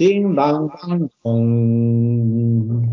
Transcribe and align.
Ding, 0.00 0.34
bang, 0.34 0.70
bang, 0.80 1.10
bong. 1.22 2.88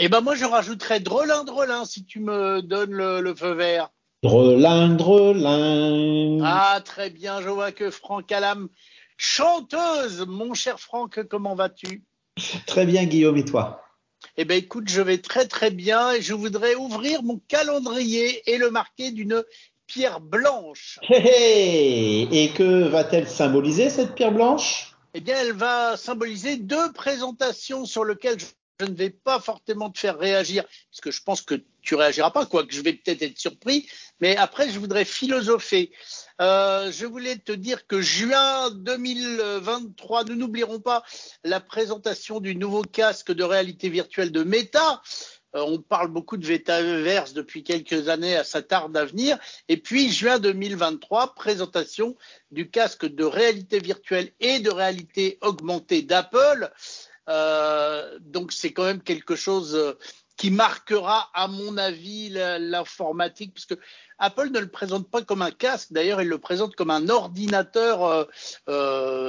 Eh 0.00 0.08
ben 0.08 0.20
moi 0.22 0.34
je 0.34 0.44
rajouterais 0.44 0.98
drôlin 0.98 1.44
drôlin 1.44 1.84
si 1.84 2.04
tu 2.04 2.18
me 2.18 2.60
donnes 2.62 2.90
le, 2.90 3.20
le 3.20 3.32
feu 3.32 3.52
vert. 3.52 3.90
Drelin, 4.24 4.88
drelin. 4.88 6.40
Ah 6.42 6.80
très 6.84 7.10
bien, 7.10 7.40
je 7.40 7.48
vois 7.48 7.70
que 7.70 7.92
Franck 7.92 8.32
Alam, 8.32 8.68
chanteuse, 9.16 10.26
mon 10.26 10.52
cher 10.52 10.80
Franck, 10.80 11.22
comment 11.28 11.54
vas-tu? 11.54 12.02
Très 12.66 12.86
bien, 12.86 13.04
Guillaume, 13.04 13.36
et 13.36 13.44
toi? 13.44 13.80
Eh 14.36 14.44
ben 14.44 14.58
écoute, 14.58 14.88
je 14.88 15.00
vais 15.00 15.18
très 15.18 15.46
très 15.46 15.70
bien 15.70 16.10
et 16.10 16.22
je 16.22 16.34
voudrais 16.34 16.74
ouvrir 16.74 17.22
mon 17.22 17.40
calendrier 17.46 18.42
et 18.52 18.58
le 18.58 18.72
marquer 18.72 19.12
d'une 19.12 19.44
pierre 19.86 20.20
blanche. 20.20 20.98
Et 21.08 22.50
que 22.56 22.88
va-t-elle 22.88 23.28
symboliser, 23.28 23.90
cette 23.90 24.16
pierre 24.16 24.32
blanche? 24.32 24.88
Eh 25.14 25.20
bien, 25.20 25.36
elle 25.38 25.52
va 25.52 25.96
symboliser 25.96 26.56
deux 26.56 26.92
présentations 26.92 27.84
sur 27.84 28.04
lesquelles 28.04 28.38
je 28.40 28.86
ne 28.86 28.94
vais 28.94 29.10
pas 29.10 29.40
fortement 29.40 29.90
te 29.90 29.98
faire 29.98 30.18
réagir, 30.18 30.64
parce 30.64 31.00
que 31.02 31.10
je 31.10 31.22
pense 31.22 31.42
que 31.42 31.62
tu 31.82 31.94
réagiras 31.94 32.30
pas, 32.30 32.46
quoique 32.46 32.74
je 32.74 32.80
vais 32.80 32.94
peut-être 32.94 33.22
être 33.22 33.38
surpris, 33.38 33.88
mais 34.20 34.36
après, 34.36 34.70
je 34.70 34.78
voudrais 34.78 35.04
philosopher. 35.04 35.92
Euh, 36.40 36.90
je 36.90 37.04
voulais 37.04 37.36
te 37.36 37.52
dire 37.52 37.86
que 37.86 38.00
juin 38.00 38.70
2023, 38.70 40.24
nous 40.24 40.36
n'oublierons 40.36 40.80
pas 40.80 41.04
la 41.44 41.60
présentation 41.60 42.40
du 42.40 42.56
nouveau 42.56 42.82
casque 42.82 43.32
de 43.32 43.44
réalité 43.44 43.90
virtuelle 43.90 44.32
de 44.32 44.42
Meta. 44.42 45.02
Euh, 45.54 45.64
on 45.66 45.78
parle 45.78 46.08
beaucoup 46.08 46.36
de 46.36 46.46
Metaverse 46.46 47.34
depuis 47.34 47.62
quelques 47.62 48.08
années, 48.08 48.36
à 48.36 48.44
sa 48.44 48.62
tarde 48.62 48.92
à. 48.92 49.38
Et 49.68 49.76
puis, 49.76 50.10
juin 50.10 50.38
2023, 50.38 51.34
présentation 51.34 52.16
du 52.50 52.70
casque 52.70 53.06
de 53.06 53.24
réalité 53.24 53.78
virtuelle 53.78 54.32
et 54.40 54.60
de 54.60 54.70
réalité 54.70 55.38
augmentée 55.42 56.02
d'Apple. 56.02 56.70
Euh, 57.28 58.18
donc 58.20 58.52
c'est 58.52 58.72
quand 58.72 58.84
même 58.84 59.02
quelque 59.02 59.36
chose 59.36 59.76
euh, 59.76 59.92
qui 60.36 60.50
marquera, 60.50 61.30
à 61.34 61.46
mon 61.46 61.76
avis, 61.76 62.30
l'informatique, 62.30 63.52
puisque 63.52 63.76
Apple 64.18 64.48
ne 64.50 64.58
le 64.58 64.70
présente 64.70 65.08
pas 65.08 65.22
comme 65.22 65.42
un 65.42 65.50
casque, 65.50 65.92
d'ailleurs, 65.92 66.22
il 66.22 66.28
le 66.28 66.38
présente 66.38 66.74
comme 66.74 66.90
un 66.90 67.08
ordinateur 67.10 68.26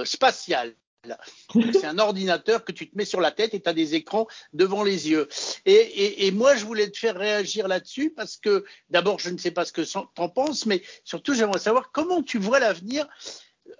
spatial. 0.05 0.73
C'est 1.73 1.85
un 1.85 1.99
ordinateur 1.99 2.63
que 2.63 2.71
tu 2.71 2.89
te 2.89 2.97
mets 2.97 3.05
sur 3.05 3.19
la 3.19 3.31
tête 3.31 3.53
et 3.53 3.61
tu 3.61 3.69
as 3.69 3.73
des 3.73 3.95
écrans 3.95 4.27
devant 4.53 4.83
les 4.83 5.09
yeux. 5.09 5.27
Et, 5.65 6.31
moi, 6.31 6.55
je 6.55 6.65
voulais 6.65 6.89
te 6.89 6.97
faire 6.97 7.15
réagir 7.15 7.67
là-dessus 7.67 8.11
parce 8.11 8.37
que 8.37 8.63
d'abord, 8.89 9.19
je 9.19 9.29
ne 9.29 9.37
sais 9.37 9.51
pas 9.51 9.65
ce 9.65 9.73
que 9.73 9.81
tu 9.81 9.97
en 9.97 10.29
penses, 10.29 10.65
mais 10.65 10.81
surtout, 11.03 11.33
j'aimerais 11.33 11.59
savoir 11.59 11.91
comment 11.91 12.23
tu 12.23 12.37
vois 12.39 12.59
l'avenir 12.59 13.07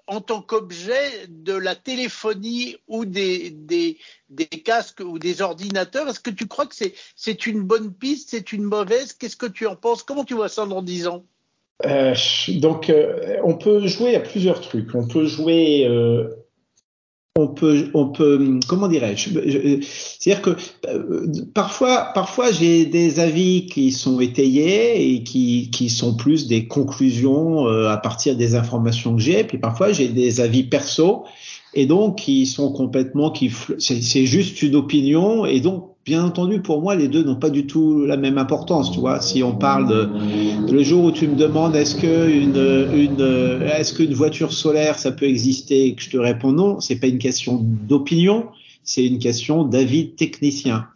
en 0.08 0.22
tant 0.22 0.42
qu'objet 0.42 1.28
de 1.30 1.54
la 1.54 1.76
téléphonie 1.76 2.78
ou 2.88 3.06
des, 3.06 3.98
casques 4.66 5.02
ou 5.02 5.18
des 5.20 5.42
ordinateurs. 5.42 6.10
Est-ce 6.10 6.20
que 6.20 6.30
tu 6.30 6.48
crois 6.48 6.66
que 6.66 6.76
c'est 7.16 7.46
une 7.48 7.62
bonne 7.62 7.94
piste, 7.94 8.30
c'est 8.32 8.52
une 8.52 8.64
mauvaise? 8.64 9.14
Qu'est-ce 9.14 9.38
que 9.38 9.46
tu 9.46 9.66
en 9.66 9.76
penses? 9.76 10.04
Comment 10.04 10.26
tu 10.26 10.34
vois 10.34 10.50
ça 10.50 10.66
dans 10.66 10.82
10 10.82 11.08
ans? 11.08 11.26
Euh, 11.86 12.16
donc, 12.50 12.90
euh, 12.90 13.38
on 13.44 13.58
peut 13.58 13.88
jouer 13.88 14.16
à 14.16 14.20
plusieurs 14.20 14.62
trucs. 14.62 14.94
On 14.96 15.08
peut 15.08 15.26
jouer, 15.26 15.86
euh, 15.88 16.30
on 17.36 17.48
peut, 17.48 17.90
on 17.96 18.10
peut, 18.10 18.60
comment 18.68 18.88
dirais-je 18.88 19.30
Je- 19.48 19.82
C'est-à-dire 19.82 20.42
que 20.44 20.52
euh, 20.88 21.26
parfois, 21.56 22.12
parfois, 22.14 22.52
j'ai 22.52 22.86
des 22.86 23.20
avis 23.20 23.66
qui 23.66 23.92
sont 23.92 24.20
étayés 24.20 25.16
et 25.16 25.24
qui, 25.24 25.72
qui 25.72 25.90
sont 25.90 26.16
plus 26.16 26.48
des 26.48 26.68
conclusions 26.68 27.68
euh, 27.68 27.90
à 27.90 27.98
partir 27.98 28.36
des 28.36 28.54
informations 28.54 29.16
que 29.16 29.22
j'ai. 29.22 29.44
Puis 29.44 29.58
parfois, 29.58 29.92
j'ai 29.92 30.10
des 30.10 30.42
avis 30.42 30.64
perso 30.64 31.24
et 31.74 31.88
donc 31.88 32.20
qui 32.20 32.46
sont 32.46 32.72
complètement, 32.72 33.32
qui, 33.32 33.52
c'est 33.80 34.26
juste 34.28 34.62
une 34.62 34.76
opinion 34.76 35.46
et 35.48 35.60
donc. 35.60 35.90
Bien 36.06 36.26
entendu, 36.26 36.60
pour 36.60 36.82
moi, 36.82 36.96
les 36.96 37.08
deux 37.08 37.24
n'ont 37.24 37.38
pas 37.38 37.50
du 37.50 37.66
tout 37.66 38.06
la 38.06 38.18
même 38.18 38.38
importance. 38.38 38.92
Tu 38.92 39.00
vois, 39.00 39.22
si 39.22 39.42
on 39.42 39.56
parle 39.56 39.88
de, 39.88 40.10
le 40.70 40.84
jour 40.84 41.06
où 41.06 41.12
tu 41.12 41.30
me 41.30 41.36
demandes 41.36 41.78
est-ce 41.78 41.96
que 41.96 42.30
une, 42.30 42.58
une 42.94 43.62
est-ce 43.64 43.94
qu'une 43.94 44.14
voiture 44.14 44.52
solaire 44.52 45.00
ça 45.00 45.14
peut 45.14 45.26
exister 45.26 45.86
et 45.86 45.96
que 45.96 46.02
je 46.02 46.10
te 46.10 46.18
réponds 46.18 46.52
non, 46.52 46.82
c'est 46.82 46.98
pas 46.98 47.08
une 47.08 47.20
question 47.20 47.62
d'opinion, 47.88 48.48
c'est 48.84 49.06
une 49.06 49.18
question 49.18 49.64
d'avis 49.64 50.10
technicien. 50.10 50.88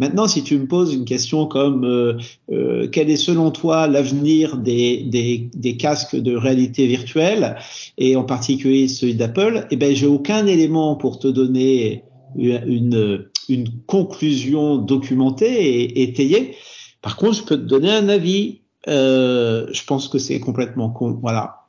Maintenant, 0.00 0.26
si 0.26 0.42
tu 0.42 0.58
me 0.58 0.66
poses 0.66 0.92
une 0.92 1.04
question 1.04 1.46
comme 1.46 1.84
euh, 1.84 2.14
euh, 2.50 2.88
quel 2.90 3.08
est 3.08 3.16
selon 3.16 3.52
toi 3.52 3.86
l'avenir 3.86 4.56
des, 4.56 5.04
des, 5.04 5.48
des 5.54 5.76
casques 5.76 6.16
de 6.16 6.34
réalité 6.34 6.88
virtuelle 6.88 7.56
et 7.98 8.16
en 8.16 8.24
particulier 8.24 8.88
celui 8.88 9.14
d'Apple, 9.14 9.68
eh 9.70 9.76
ben 9.76 9.94
j'ai 9.94 10.08
aucun 10.08 10.44
élément 10.46 10.96
pour 10.96 11.20
te 11.20 11.28
donner 11.28 12.02
une, 12.36 13.26
une 13.48 13.82
conclusion 13.86 14.76
documentée 14.76 15.74
et 15.74 16.02
étayée. 16.02 16.56
Par 17.02 17.16
contre, 17.16 17.34
je 17.34 17.42
peux 17.42 17.56
te 17.56 17.62
donner 17.62 17.92
un 17.92 18.08
avis. 18.08 18.62
Euh, 18.88 19.66
je 19.72 19.84
pense 19.84 20.08
que 20.08 20.18
c'est 20.18 20.40
complètement 20.40 20.90
con. 20.90 21.18
Voilà. 21.20 21.66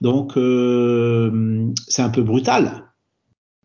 Donc, 0.00 0.36
euh, 0.36 1.72
c'est 1.88 2.02
un 2.02 2.10
peu 2.10 2.22
brutal. 2.22 2.91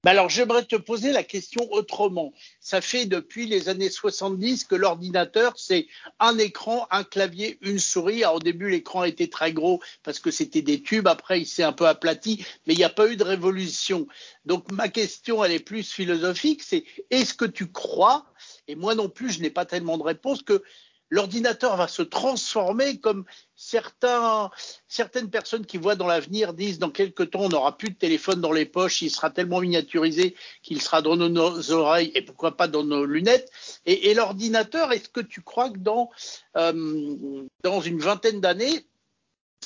Ben 0.08 0.12
alors, 0.12 0.30
j'aimerais 0.30 0.64
te 0.64 0.78
poser 0.78 1.12
la 1.12 1.22
question 1.22 1.68
autrement. 1.70 2.32
Ça 2.62 2.80
fait 2.80 3.06
depuis 3.08 3.46
les 3.46 3.68
années 3.68 3.90
70 3.90 4.64
que 4.64 4.76
l'ordinateur, 4.76 5.56
c'est 5.58 5.86
un 6.22 6.38
écran, 6.38 6.88
un 6.92 7.04
clavier, 7.04 7.58
une 7.60 7.78
souris. 7.78 8.24
Alors, 8.24 8.36
au 8.36 8.40
début, 8.40 8.70
l'écran 8.70 9.04
était 9.04 9.28
très 9.28 9.52
gros 9.52 9.82
parce 10.04 10.20
que 10.20 10.32
c'était 10.32 10.62
des 10.62 10.82
tubes. 10.82 11.10
Après, 11.10 11.42
il 11.42 11.46
s'est 11.46 11.64
un 11.64 11.74
peu 11.74 11.88
aplati, 11.88 12.46
mais 12.66 12.74
il 12.74 12.78
n'y 12.78 12.86
a 12.86 12.90
pas 12.90 13.10
eu 13.10 13.18
de 13.18 13.24
révolution. 13.26 14.08
Donc, 14.46 14.72
ma 14.72 14.88
question, 14.88 15.44
elle 15.44 15.52
est 15.52 15.60
plus 15.60 15.92
philosophique. 15.92 16.64
C'est 16.64 16.86
est-ce 17.10 17.34
que 17.34 17.44
tu 17.44 17.70
crois, 17.70 18.32
et 18.70 18.76
moi 18.76 18.96
non 18.96 19.10
plus, 19.10 19.30
je 19.30 19.42
n'ai 19.42 19.50
pas 19.50 19.66
tellement 19.66 19.98
de 19.98 20.04
réponse, 20.04 20.42
que 20.42 20.64
l'ordinateur 21.10 21.76
va 21.76 21.88
se 21.88 22.02
transformer 22.02 23.00
comme 23.00 23.26
certains, 23.56 24.52
certaines 24.88 25.30
personnes 25.30 25.66
qui 25.66 25.78
voient 25.78 25.96
dans 25.96 26.08
l'avenir 26.08 26.54
disent 26.54 26.80
dans 26.80 26.90
quelques 26.90 27.32
temps 27.32 27.42
on 27.42 27.50
n'aura 27.50 27.78
plus 27.78 27.90
de 27.90 27.96
téléphone 27.96 28.42
dans 28.42 28.52
les 28.52 28.66
poches, 28.66 29.02
il 29.02 29.10
sera 29.10 29.30
tellement 29.30 29.62
miniaturisé 29.62 30.36
qu'il 30.62 30.82
sera 30.82 31.02
dans 31.02 31.16
nos 31.16 31.72
oreilles 31.72 32.12
et 32.16 32.22
pourquoi 32.22 32.58
pas 32.58 32.68
dans 32.68 32.84
nos 32.84 33.06
lunettes. 33.06 33.52
Et, 33.86 34.14
l'ordinateur, 34.14 34.92
est-ce 34.92 35.10
que 35.10 35.22
tu 35.22 35.42
crois 35.42 35.70
que 35.70 35.78
dans, 35.78 36.10
euh, 36.56 37.46
dans 37.64 37.82
une 37.82 38.00
vingtaine 38.00 38.42
d'années, 38.42 38.86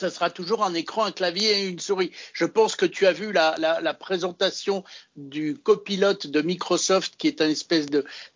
ça 0.01 0.09
sera 0.09 0.31
toujours 0.31 0.63
un 0.63 0.73
écran, 0.73 1.05
un 1.05 1.11
clavier 1.11 1.61
et 1.61 1.67
une 1.67 1.79
souris. 1.79 2.11
Je 2.33 2.45
pense 2.45 2.75
que 2.75 2.87
tu 2.87 3.05
as 3.05 3.11
vu 3.13 3.31
la, 3.31 3.55
la, 3.59 3.93
présentation 3.93 4.83
du 5.15 5.55
copilote 5.55 6.25
de 6.25 6.41
Microsoft, 6.41 7.13
qui 7.17 7.27
est 7.27 7.39
un 7.39 7.49
espèce 7.49 7.85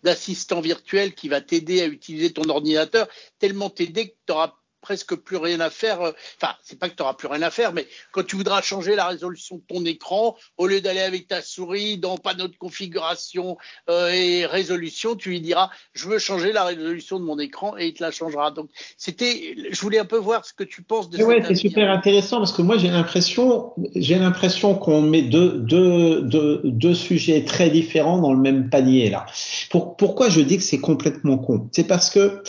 d'assistant 0.04 0.60
virtuel 0.60 1.14
qui 1.14 1.28
va 1.28 1.40
t'aider 1.40 1.82
à 1.82 1.86
utiliser 1.86 2.32
ton 2.32 2.48
ordinateur, 2.48 3.08
tellement 3.40 3.68
t'aider 3.68 4.10
que 4.10 4.14
tu 4.26 4.32
auras 4.32 4.54
presque 4.86 5.16
plus 5.16 5.36
rien 5.36 5.58
à 5.58 5.68
faire. 5.68 5.98
Enfin, 6.00 6.54
c'est 6.62 6.78
pas 6.78 6.88
que 6.88 6.94
tu 6.94 7.02
n'auras 7.02 7.14
plus 7.14 7.26
rien 7.26 7.42
à 7.42 7.50
faire, 7.50 7.72
mais 7.72 7.88
quand 8.12 8.24
tu 8.24 8.36
voudras 8.36 8.62
changer 8.62 8.94
la 8.94 9.08
résolution 9.08 9.56
de 9.56 9.62
ton 9.66 9.84
écran, 9.84 10.36
au 10.58 10.68
lieu 10.68 10.80
d'aller 10.80 11.00
avec 11.00 11.26
ta 11.26 11.42
souris 11.42 11.98
dans 11.98 12.16
panneau 12.18 12.46
de 12.46 12.54
configuration 12.54 13.58
euh, 13.90 14.10
et 14.10 14.46
résolution, 14.46 15.16
tu 15.16 15.30
lui 15.30 15.40
diras 15.40 15.70
je 15.92 16.06
veux 16.08 16.20
changer 16.20 16.52
la 16.52 16.62
résolution 16.62 17.18
de 17.18 17.24
mon 17.24 17.40
écran 17.40 17.76
et 17.76 17.88
il 17.88 17.94
te 17.94 18.02
la 18.04 18.12
changera. 18.12 18.52
Donc 18.52 18.68
c'était, 18.96 19.56
je 19.72 19.80
voulais 19.80 19.98
un 19.98 20.04
peu 20.04 20.18
voir 20.18 20.44
ce 20.44 20.54
que 20.54 20.62
tu 20.62 20.82
penses 20.82 21.10
de. 21.10 21.20
Ouais, 21.20 21.42
c'est 21.44 21.56
super 21.56 21.90
intéressant 21.90 22.38
parce 22.38 22.52
que 22.52 22.62
moi 22.62 22.78
j'ai 22.78 22.90
l'impression, 22.90 23.72
j'ai 23.96 24.20
l'impression 24.20 24.76
qu'on 24.76 25.02
met 25.02 25.22
deux, 25.22 25.58
deux, 25.58 26.22
deux, 26.22 26.60
deux 26.62 26.94
sujets 26.94 27.44
très 27.44 27.70
différents 27.70 28.18
dans 28.20 28.32
le 28.32 28.40
même 28.40 28.70
panier 28.70 29.10
là. 29.10 29.26
Pour, 29.70 29.96
pourquoi 29.96 30.28
je 30.28 30.40
dis 30.42 30.58
que 30.58 30.62
c'est 30.62 30.80
complètement 30.80 31.38
con? 31.38 31.68
C'est 31.72 31.88
parce 31.88 32.08
que 32.08 32.40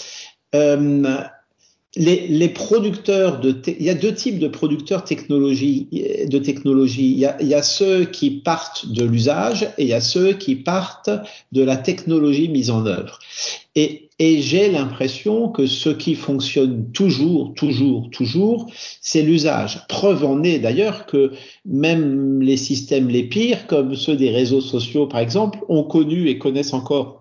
euh, 0.53 1.17
les, 1.97 2.27
les, 2.27 2.49
producteurs 2.49 3.39
de, 3.39 3.55
il 3.67 3.83
y 3.83 3.89
a 3.89 3.95
deux 3.95 4.13
types 4.13 4.39
de 4.39 4.47
producteurs 4.47 5.03
technologie, 5.03 5.87
de 6.27 6.37
technologie. 6.37 7.11
Il 7.11 7.19
y, 7.19 7.25
a, 7.25 7.37
il 7.41 7.47
y 7.47 7.53
a 7.53 7.63
ceux 7.63 8.05
qui 8.05 8.31
partent 8.31 8.87
de 8.91 9.03
l'usage 9.03 9.63
et 9.77 9.83
il 9.83 9.87
y 9.87 9.93
a 9.93 10.01
ceux 10.01 10.33
qui 10.33 10.55
partent 10.55 11.09
de 11.51 11.63
la 11.63 11.75
technologie 11.75 12.49
mise 12.49 12.69
en 12.69 12.85
œuvre. 12.85 13.19
Et, 13.75 14.09
et 14.19 14.41
j'ai 14.41 14.71
l'impression 14.71 15.49
que 15.49 15.67
ce 15.67 15.89
qui 15.89 16.15
fonctionne 16.15 16.91
toujours, 16.91 17.53
toujours, 17.55 18.09
toujours, 18.11 18.71
c'est 19.01 19.21
l'usage. 19.21 19.81
Preuve 19.87 20.23
en 20.25 20.43
est 20.43 20.59
d'ailleurs 20.59 21.05
que 21.05 21.31
même 21.65 22.41
les 22.41 22.57
systèmes 22.57 23.09
les 23.09 23.23
pires, 23.23 23.67
comme 23.67 23.95
ceux 23.95 24.15
des 24.15 24.29
réseaux 24.29 24.61
sociaux 24.61 25.07
par 25.07 25.19
exemple, 25.19 25.59
ont 25.67 25.83
connu 25.83 26.29
et 26.29 26.37
connaissent 26.37 26.73
encore 26.73 27.16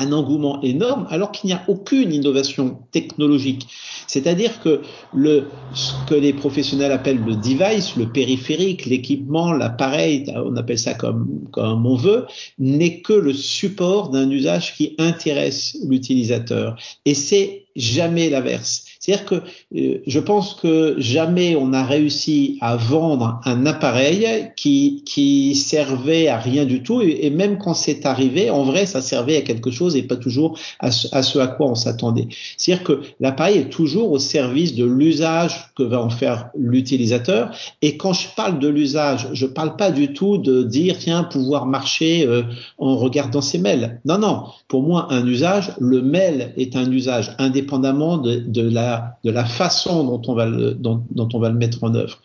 un 0.00 0.12
engouement 0.12 0.60
énorme 0.62 1.06
alors 1.10 1.30
qu'il 1.30 1.48
n'y 1.48 1.54
a 1.54 1.62
aucune 1.68 2.12
innovation 2.12 2.78
technologique. 2.90 3.68
C'est-à-dire 4.06 4.60
que 4.60 4.80
le, 5.14 5.44
ce 5.74 5.92
que 6.08 6.14
les 6.14 6.32
professionnels 6.32 6.90
appellent 6.90 7.22
le 7.24 7.36
device, 7.36 7.96
le 7.96 8.08
périphérique, 8.10 8.86
l'équipement, 8.86 9.52
l'appareil, 9.52 10.26
on 10.34 10.56
appelle 10.56 10.78
ça 10.78 10.94
comme, 10.94 11.28
comme 11.52 11.86
on 11.86 11.94
veut, 11.94 12.26
n'est 12.58 13.00
que 13.00 13.12
le 13.12 13.32
support 13.32 14.08
d'un 14.10 14.28
usage 14.30 14.74
qui 14.74 14.96
intéresse 14.98 15.76
l'utilisateur. 15.86 16.76
Et 17.04 17.14
c'est 17.14 17.66
jamais 17.76 18.30
l'inverse. 18.30 18.84
C'est-à-dire 19.10 19.26
que 19.26 19.34
euh, 19.76 19.98
je 20.06 20.20
pense 20.20 20.54
que 20.54 20.94
jamais 20.98 21.56
on 21.56 21.72
a 21.72 21.82
réussi 21.82 22.58
à 22.60 22.76
vendre 22.76 23.40
un 23.44 23.66
appareil 23.66 24.50
qui, 24.56 25.54
servait 25.54 26.28
à 26.28 26.38
rien 26.38 26.64
du 26.64 26.82
tout, 26.82 27.00
et, 27.02 27.30
même 27.30 27.58
quand 27.58 27.74
c'est 27.74 28.06
arrivé, 28.06 28.50
en 28.50 28.64
vrai, 28.64 28.86
ça 28.86 29.02
servait 29.02 29.36
à 29.36 29.42
quelque 29.42 29.70
chose 29.70 29.96
et 29.96 30.02
pas 30.02 30.16
toujours 30.16 30.58
à 30.78 30.90
ce 30.90 31.38
à, 31.38 31.46
quoi 31.46 31.66
on 31.66 31.74
s'attendait. 31.74 32.28
C'est-à-dire 32.56 32.84
que 32.84 33.00
l'appareil 33.20 33.58
est 33.58 33.68
toujours 33.68 34.12
au 34.12 34.18
service 34.18 34.74
de 34.74 34.84
l'usage 34.84 35.72
que 35.76 35.82
va 35.82 36.00
en 36.00 36.10
faire 36.10 36.50
l'utilisateur, 36.56 37.50
et 37.82 37.96
quand 37.96 38.12
je 38.12 38.28
parle 38.36 38.58
de 38.58 38.68
l'usage, 38.68 39.28
je 39.32 39.46
parle 39.46 39.76
pas 39.76 39.90
du 39.90 40.12
tout 40.12 40.38
de 40.38 40.62
dire, 40.62 40.96
tiens, 40.98 41.24
pouvoir 41.24 41.66
marcher 41.66 42.26
euh, 42.26 42.42
en 42.78 42.96
regardant 42.96 43.40
ses 43.40 43.58
mails. 43.58 44.00
Non, 44.04 44.18
non, 44.18 44.44
pour 44.68 44.82
moi, 44.82 45.08
un 45.10 45.26
usage, 45.26 45.72
le 45.80 46.02
mail 46.02 46.52
est 46.56 46.76
un 46.76 46.90
usage 46.90 47.34
indépendamment 47.38 48.18
de 48.18 48.62
la, 48.62 48.99
de 49.24 49.30
la 49.30 49.44
façon 49.44 50.04
dont 50.04 50.22
on, 50.28 50.34
va 50.34 50.46
le, 50.46 51.54
mettre 51.54 51.84
en 51.84 51.94
œuvre. 51.94 52.18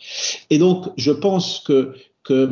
Et 0.49 0.57
donc, 0.57 0.89
je 0.97 1.11
pense 1.11 1.63
que 1.65 1.93
que 2.25 2.49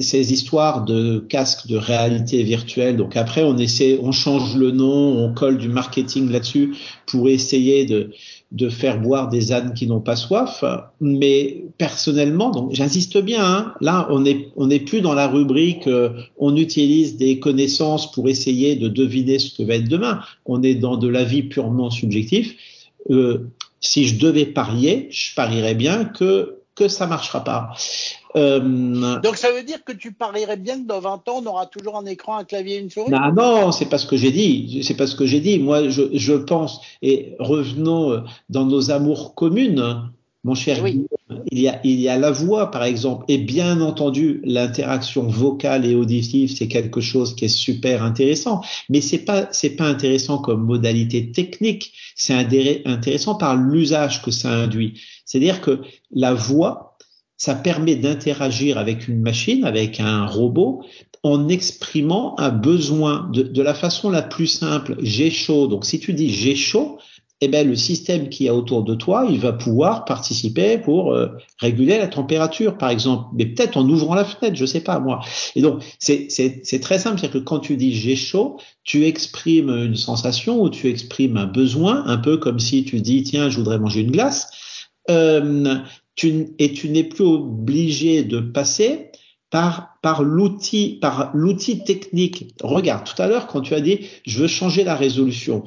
ces 0.00 0.32
histoires 0.32 0.86
de 0.86 1.18
casques 1.18 1.66
de 1.66 1.76
réalité 1.76 2.42
virtuelle, 2.42 2.96
donc 2.96 3.18
après 3.18 3.44
on 3.44 3.58
essaie, 3.58 4.00
on 4.02 4.12
change 4.12 4.56
le 4.56 4.70
nom, 4.70 5.22
on 5.22 5.34
colle 5.34 5.58
du 5.58 5.68
marketing 5.68 6.30
là-dessus 6.30 6.74
pour 7.06 7.28
essayer 7.28 7.84
de, 7.84 8.10
faire 8.70 8.98
boire 8.98 9.28
des 9.28 9.52
ânes 9.52 9.74
qui 9.74 9.86
n'ont 9.86 10.00
pas 10.00 10.16
soif. 10.16 10.64
Mais 11.02 11.64
personnellement, 11.76 12.50
donc 12.50 12.72
j'insiste 12.72 13.18
bien, 13.18 13.44
hein, 13.44 13.74
là 13.82 14.08
on 14.10 14.24
est 14.24 14.48
n'est 14.56 14.80
plus 14.80 15.02
dans 15.02 15.14
la 15.14 15.28
rubrique 15.28 15.86
euh, 15.86 16.10
on 16.38 16.56
utilise 16.56 17.16
des 17.18 17.38
connaissances 17.40 18.10
pour 18.12 18.28
essayer 18.28 18.76
de 18.76 18.88
deviner 18.88 19.38
ce 19.38 19.54
que 19.54 19.62
va 19.62 19.74
être 19.74 19.88
demain. 19.88 20.20
On 20.46 20.62
est 20.62 20.76
dans 20.76 20.96
de 20.96 21.08
la 21.08 21.24
vie 21.24 21.42
purement 21.42 21.90
subjectif. 21.90 22.56
Euh, 23.10 23.50
si 23.80 24.06
je 24.06 24.18
devais 24.18 24.46
parier, 24.46 25.08
je 25.10 25.34
parierais 25.34 25.74
bien 25.74 26.04
que 26.04 26.60
que 26.80 26.88
ça 26.88 27.06
marchera 27.06 27.44
pas. 27.44 27.74
Euh, 28.36 29.20
Donc 29.20 29.36
ça 29.36 29.52
veut 29.52 29.62
dire 29.62 29.84
que 29.84 29.92
tu 29.92 30.12
parierais 30.12 30.56
bien 30.56 30.80
que 30.80 30.86
dans 30.86 31.00
20 31.00 31.28
ans, 31.28 31.42
on 31.42 31.46
aura 31.46 31.66
toujours 31.66 31.96
un 31.98 32.06
écran, 32.06 32.38
un 32.38 32.44
clavier 32.44 32.76
et 32.76 32.78
une 32.78 32.90
souris? 32.90 33.10
Non, 33.10 33.32
non, 33.32 33.72
c'est 33.72 33.86
pas 33.86 33.98
ce 33.98 34.06
que 34.06 34.16
j'ai 34.16 34.30
dit. 34.30 34.82
C'est 34.82 34.96
pas 34.96 35.06
ce 35.06 35.14
que 35.14 35.26
j'ai 35.26 35.40
dit. 35.40 35.58
Moi, 35.58 35.88
je, 35.88 36.02
je, 36.12 36.32
pense, 36.32 36.80
et 37.02 37.34
revenons 37.38 38.12
euh, 38.12 38.20
dans 38.48 38.64
nos 38.64 38.90
amours 38.90 39.34
communes, 39.34 40.10
mon 40.44 40.54
cher 40.54 40.82
oui. 40.82 41.06
Il, 41.50 41.60
y 41.60 41.68
a, 41.68 41.80
il 41.84 42.00
y 42.00 42.08
a 42.08 42.18
la 42.18 42.30
voix, 42.30 42.70
par 42.70 42.84
exemple, 42.84 43.24
et 43.28 43.38
bien 43.38 43.80
entendu, 43.80 44.40
l'interaction 44.44 45.26
vocale 45.26 45.86
et 45.86 45.94
auditive, 45.94 46.54
c'est 46.54 46.68
quelque 46.68 47.00
chose 47.00 47.34
qui 47.34 47.46
est 47.46 47.48
super 47.48 48.02
intéressant. 48.02 48.60
Mais 48.88 49.00
c'est 49.00 49.24
pas, 49.24 49.48
c'est 49.52 49.76
pas 49.76 49.86
intéressant 49.86 50.38
comme 50.38 50.64
modalité 50.64 51.30
technique. 51.32 51.92
C'est 52.14 52.34
intéressant 52.34 53.34
par 53.34 53.56
l'usage 53.56 54.22
que 54.22 54.30
ça 54.30 54.50
induit. 54.50 55.00
C'est-à-dire 55.24 55.60
que 55.60 55.80
la 56.10 56.34
voix, 56.34 56.98
ça 57.36 57.54
permet 57.54 57.96
d'interagir 57.96 58.76
avec 58.76 59.08
une 59.08 59.20
machine, 59.20 59.64
avec 59.64 60.00
un 60.00 60.26
robot, 60.26 60.84
en 61.22 61.48
exprimant 61.48 62.38
un 62.38 62.50
besoin 62.50 63.28
de, 63.32 63.42
de 63.42 63.62
la 63.62 63.74
façon 63.74 64.10
la 64.10 64.22
plus 64.22 64.46
simple. 64.46 64.96
J'ai 65.00 65.30
chaud. 65.30 65.66
Donc, 65.66 65.84
si 65.84 66.00
tu 66.00 66.12
dis 66.12 66.30
j'ai 66.30 66.54
chaud, 66.54 66.98
eh 67.40 67.48
ben, 67.48 67.66
le 67.66 67.74
système 67.74 68.28
qui 68.28 68.46
est 68.46 68.50
autour 68.50 68.84
de 68.84 68.94
toi, 68.94 69.26
il 69.28 69.38
va 69.38 69.52
pouvoir 69.52 70.04
participer 70.04 70.76
pour 70.76 71.12
euh, 71.12 71.28
réguler 71.58 71.98
la 71.98 72.06
température, 72.06 72.76
par 72.76 72.90
exemple, 72.90 73.28
mais 73.34 73.46
peut-être 73.46 73.78
en 73.78 73.88
ouvrant 73.88 74.14
la 74.14 74.24
fenêtre, 74.24 74.56
je 74.56 74.66
sais 74.66 74.82
pas 74.82 75.00
moi. 75.00 75.20
Et 75.56 75.62
donc, 75.62 75.82
c'est 75.98 76.80
très 76.82 76.98
simple, 76.98 77.18
c'est 77.18 77.30
que 77.30 77.38
quand 77.38 77.60
tu 77.60 77.76
dis 77.76 77.94
j'ai 77.94 78.16
chaud, 78.16 78.58
tu 78.84 79.06
exprimes 79.06 79.70
une 79.70 79.96
sensation 79.96 80.60
ou 80.60 80.68
tu 80.68 80.88
exprimes 80.88 81.38
un 81.38 81.46
besoin, 81.46 82.04
un 82.06 82.18
peu 82.18 82.36
comme 82.36 82.58
si 82.58 82.84
tu 82.84 83.00
dis 83.00 83.22
tiens, 83.22 83.48
je 83.48 83.56
voudrais 83.56 83.78
manger 83.78 84.00
une 84.00 84.10
glace. 84.10 84.50
Euh, 85.08 85.78
tu, 86.14 86.48
et 86.58 86.72
tu 86.72 86.90
n'es 86.90 87.04
plus 87.04 87.24
obligé 87.24 88.22
de 88.22 88.40
passer 88.40 89.10
par, 89.50 89.96
par 90.00 90.22
l'outil, 90.22 90.98
par 91.00 91.30
l'outil 91.34 91.82
technique. 91.84 92.54
Regarde, 92.62 93.04
tout 93.04 93.20
à 93.20 93.26
l'heure, 93.26 93.46
quand 93.46 93.60
tu 93.60 93.74
as 93.74 93.80
dit, 93.80 94.06
je 94.24 94.38
veux 94.38 94.46
changer 94.46 94.84
la 94.84 94.94
résolution. 94.94 95.64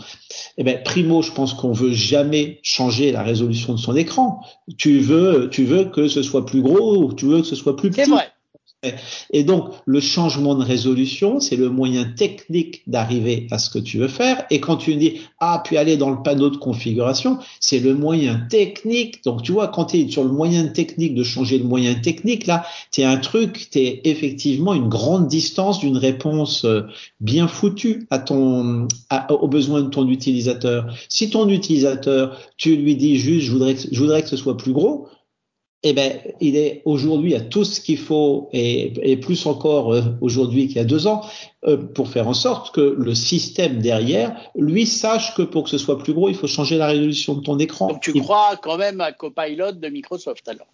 Eh 0.57 0.63
ben, 0.63 0.81
primo, 0.83 1.21
je 1.21 1.31
pense 1.31 1.53
qu'on 1.53 1.73
veut 1.73 1.93
jamais 1.93 2.59
changer 2.63 3.11
la 3.11 3.23
résolution 3.23 3.73
de 3.73 3.79
son 3.79 3.95
écran. 3.95 4.41
Tu 4.77 4.99
veux, 4.99 5.49
tu 5.51 5.65
veux 5.65 5.85
que 5.85 6.07
ce 6.07 6.23
soit 6.23 6.45
plus 6.45 6.61
gros 6.61 7.03
ou 7.03 7.13
tu 7.13 7.25
veux 7.25 7.41
que 7.41 7.47
ce 7.47 7.55
soit 7.55 7.75
plus 7.75 7.89
petit. 7.89 8.05
C'est 8.05 8.09
vrai. 8.09 8.32
Et 9.31 9.43
donc, 9.43 9.69
le 9.85 9.99
changement 9.99 10.55
de 10.55 10.63
résolution, 10.63 11.39
c'est 11.39 11.55
le 11.55 11.69
moyen 11.69 12.03
technique 12.03 12.81
d'arriver 12.87 13.47
à 13.51 13.57
ce 13.57 13.69
que 13.69 13.79
tu 13.79 13.97
veux 13.97 14.07
faire. 14.07 14.45
Et 14.49 14.59
quand 14.59 14.77
tu 14.77 14.95
dis, 14.95 15.21
ah, 15.39 15.61
puis 15.63 15.77
aller 15.77 15.97
dans 15.97 16.09
le 16.09 16.21
panneau 16.21 16.49
de 16.49 16.57
configuration, 16.57 17.39
c'est 17.59 17.79
le 17.79 17.93
moyen 17.93 18.45
technique. 18.49 19.23
Donc, 19.23 19.43
tu 19.43 19.51
vois, 19.51 19.67
quand 19.67 19.85
tu 19.85 19.99
es 19.99 20.09
sur 20.09 20.23
le 20.23 20.31
moyen 20.31 20.67
technique 20.67 21.15
de 21.15 21.23
changer 21.23 21.57
le 21.57 21.65
moyen 21.65 21.95
technique, 21.95 22.45
là, 22.45 22.65
tu 22.91 23.03
un 23.03 23.17
truc, 23.17 23.69
tu 23.71 23.79
es 23.79 24.01
effectivement 24.05 24.73
une 24.73 24.89
grande 24.89 25.27
distance 25.27 25.79
d'une 25.79 25.97
réponse 25.97 26.65
euh, 26.65 26.81
bien 27.19 27.47
foutue 27.47 28.07
à 28.09 28.19
ton, 28.19 28.87
aux 29.29 29.47
besoins 29.47 29.81
de 29.81 29.89
ton 29.89 30.07
utilisateur. 30.07 30.93
Si 31.09 31.29
ton 31.29 31.49
utilisateur, 31.49 32.37
tu 32.57 32.75
lui 32.75 32.95
dis 32.95 33.17
juste, 33.17 33.47
je 33.47 33.99
voudrais 33.99 34.21
que 34.21 34.29
ce 34.29 34.37
soit 34.37 34.57
plus 34.57 34.73
gros, 34.73 35.07
eh 35.83 35.91
ben, 35.91 36.17
il 36.39 36.55
est 36.55 36.81
aujourd'hui 36.85 37.35
à 37.35 37.41
tout 37.41 37.65
ce 37.65 37.81
qu'il 37.81 37.97
faut 37.97 38.49
et, 38.53 38.93
et, 39.01 39.17
plus 39.17 39.45
encore 39.45 39.93
euh, 39.93 40.01
aujourd'hui 40.21 40.67
qu'il 40.67 40.77
y 40.77 40.79
a 40.79 40.85
deux 40.85 41.07
ans 41.07 41.25
euh, 41.65 41.75
pour 41.75 42.07
faire 42.07 42.27
en 42.29 42.33
sorte 42.33 42.73
que 42.73 42.95
le 42.97 43.13
système 43.13 43.79
derrière 43.79 44.33
lui 44.55 44.85
sache 44.85 45.35
que 45.35 45.41
pour 45.41 45.65
que 45.65 45.69
ce 45.69 45.77
soit 45.77 45.99
plus 45.99 46.13
gros, 46.13 46.29
il 46.29 46.35
faut 46.35 46.47
changer 46.47 46.77
la 46.77 46.87
résolution 46.87 47.35
de 47.35 47.41
ton 47.41 47.59
écran. 47.59 47.87
Donc 47.87 48.01
tu 48.01 48.13
crois 48.13 48.55
quand 48.61 48.77
même 48.77 49.01
à 49.01 49.11
Copilot 49.11 49.73
de 49.73 49.89
Microsoft 49.89 50.47
alors? 50.47 50.67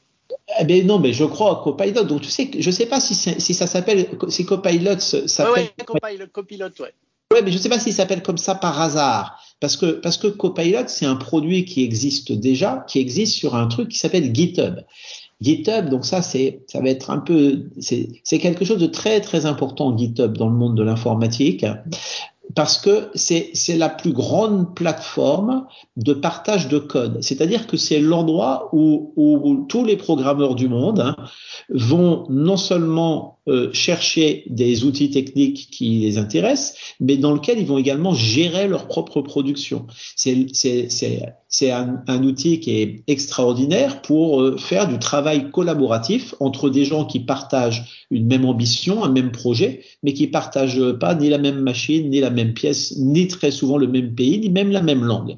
Eh 0.59 0.63
ben 0.63 0.85
non, 0.85 1.00
mais 1.00 1.12
je 1.12 1.25
crois 1.25 1.59
à 1.59 1.63
Copilot. 1.63 2.03
Donc 2.03 2.21
tu 2.21 2.29
sais, 2.29 2.50
je 2.57 2.69
sais 2.69 2.85
pas 2.85 3.00
si, 3.00 3.15
si 3.15 3.53
ça 3.55 3.65
s'appelle, 3.65 4.07
si 4.27 4.45
Copilot 4.45 5.00
s'appelle. 5.00 5.53
Ouais, 5.53 5.71
ouais, 5.77 5.85
Copilot, 5.85 6.27
Copilot, 6.31 6.69
ouais. 6.79 6.94
Ouais, 7.31 7.43
mais 7.43 7.51
je 7.51 7.59
sais 7.59 7.69
pas 7.69 7.79
s'il 7.79 7.93
s'appelle 7.93 8.23
comme 8.23 8.39
ça 8.39 8.55
par 8.55 8.81
hasard. 8.81 9.39
Parce 9.59 9.77
que, 9.77 9.85
parce 9.85 10.17
que 10.17 10.27
Copilot, 10.27 10.87
c'est 10.87 11.05
un 11.05 11.15
produit 11.15 11.63
qui 11.65 11.83
existe 11.83 12.31
déjà, 12.31 12.83
qui 12.87 12.99
existe 12.99 13.33
sur 13.33 13.55
un 13.55 13.67
truc 13.67 13.89
qui 13.89 13.99
s'appelle 13.99 14.33
GitHub. 14.33 14.79
GitHub, 15.41 15.89
donc 15.89 16.05
ça, 16.05 16.21
c'est, 16.21 16.63
ça 16.67 16.81
va 16.81 16.89
être 16.89 17.11
un 17.11 17.19
peu, 17.19 17.69
c'est 17.79 18.39
quelque 18.39 18.65
chose 18.65 18.79
de 18.79 18.87
très, 18.87 19.21
très 19.21 19.45
important, 19.45 19.95
GitHub, 19.95 20.37
dans 20.37 20.49
le 20.49 20.55
monde 20.55 20.75
de 20.75 20.83
l'informatique 20.83 21.65
parce 22.56 22.78
que 22.78 23.10
c'est 23.13 23.78
la 23.78 23.90
plus 23.90 24.12
grande 24.12 24.75
plateforme 24.75 25.68
de 25.98 26.13
partage 26.13 26.68
de 26.68 26.80
code. 26.80 27.22
C'est-à-dire 27.22 27.68
que 27.68 27.78
c'est 27.78 28.00
l'endroit 28.00 28.69
où, 28.74 29.13
où, 29.16 29.66
tous 29.69 29.86
les 29.86 29.98
programmeurs 29.98 30.56
du 30.56 30.68
monde 30.68 31.00
hein, 31.00 31.16
vont 31.69 32.25
non 32.30 32.57
seulement 32.57 33.40
euh, 33.48 33.72
chercher 33.74 34.46
des 34.50 34.84
outils 34.84 35.12
techniques 35.12 35.69
qui 35.72 36.00
les 36.00 36.18
intéressent, 36.18 36.75
mais 37.00 37.18
dans 37.18 37.34
lequel 37.34 37.60
ils 37.60 37.68
vont 37.68 37.78
également 37.78 38.13
gérer 38.13 38.68
leur 38.68 38.88
propre 38.88 39.22
production. 39.22 39.86
C'est 40.15 40.48
un, 41.62 42.03
un, 42.08 42.24
outil 42.24 42.60
qui 42.60 42.79
est 42.79 43.03
extraordinaire 43.08 44.01
pour 44.01 44.41
euh, 44.41 44.58
faire 44.58 44.88
du 44.88 45.00
travail 45.00 45.50
collaboratif 45.51 46.36
entre 46.39 46.70
des 46.70 46.86
gens 46.86 47.06
qui 47.06 47.20
partagent 47.20 48.06
une 48.12 48.27
même 48.27 48.46
ambition, 48.46 49.03
un 49.03 49.12
même 49.12 49.32
projet, 49.32 49.82
mais 50.03 50.13
qui 50.13 50.27
partagent 50.27 50.94
pas 51.00 51.15
ni 51.15 51.29
la 51.29 51.39
même 51.39 51.60
machine, 51.60 52.10
ni 52.10 52.20
la 52.20 52.29
même 52.29 52.53
pièce, 52.53 52.98
ni 52.98 53.27
très 53.27 53.51
souvent 53.51 53.77
le 53.77 53.88
même 53.88 54.13
pays, 54.13 54.39
ni 54.39 54.50
même 54.50 54.72
la 54.72 54.82
même 54.82 55.03
langue. 55.03 55.38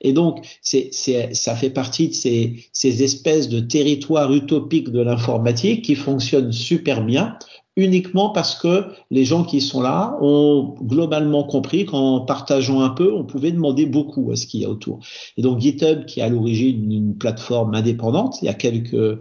Et 0.00 0.12
donc, 0.12 0.44
c'est 0.62 0.90
ça 0.92 1.54
fait 1.54 1.70
partie 1.70 2.08
de 2.08 2.14
ces, 2.14 2.56
ces 2.72 3.02
espèces 3.02 3.48
de 3.48 3.60
territoires 3.60 4.32
utopiques 4.32 4.90
de 4.90 5.00
l'informatique 5.00 5.82
qui 5.82 5.94
fonctionnent 5.94 6.52
super 6.52 7.04
bien 7.04 7.36
uniquement 7.76 8.30
parce 8.30 8.54
que 8.54 8.86
les 9.10 9.24
gens 9.24 9.44
qui 9.44 9.60
sont 9.60 9.80
là 9.80 10.16
ont 10.20 10.74
globalement 10.82 11.44
compris 11.44 11.86
qu'en 11.86 12.20
partageant 12.20 12.80
un 12.80 12.90
peu, 12.90 13.12
on 13.14 13.24
pouvait 13.24 13.52
demander 13.52 13.86
beaucoup 13.86 14.30
à 14.30 14.36
ce 14.36 14.46
qu'il 14.46 14.60
y 14.60 14.64
a 14.64 14.68
autour. 14.68 15.00
Et 15.36 15.42
donc 15.42 15.60
GitHub, 15.60 16.04
qui 16.04 16.20
est 16.20 16.22
à 16.22 16.28
l'origine 16.28 16.90
une 16.92 17.16
plateforme 17.16 17.74
indépendante, 17.74 18.42
il 18.42 18.46
y 18.46 18.48
a 18.48 18.54
quelques 18.54 19.18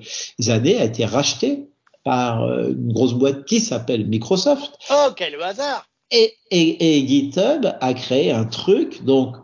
années, 0.48 0.78
a 0.78 0.86
été 0.86 1.06
racheté 1.06 1.70
par 2.04 2.44
euh, 2.44 2.70
une 2.70 2.92
grosse 2.92 3.14
boîte 3.14 3.46
qui 3.46 3.60
s'appelle 3.60 4.08
Microsoft. 4.08 4.74
Oh, 4.92 5.10
quel 5.16 5.42
hasard 5.42 5.86
et, 6.12 6.34
et, 6.50 6.98
et 6.98 7.08
GitHub 7.08 7.68
a 7.80 7.94
créé 7.94 8.32
un 8.32 8.44
truc, 8.44 9.06
donc 9.06 9.38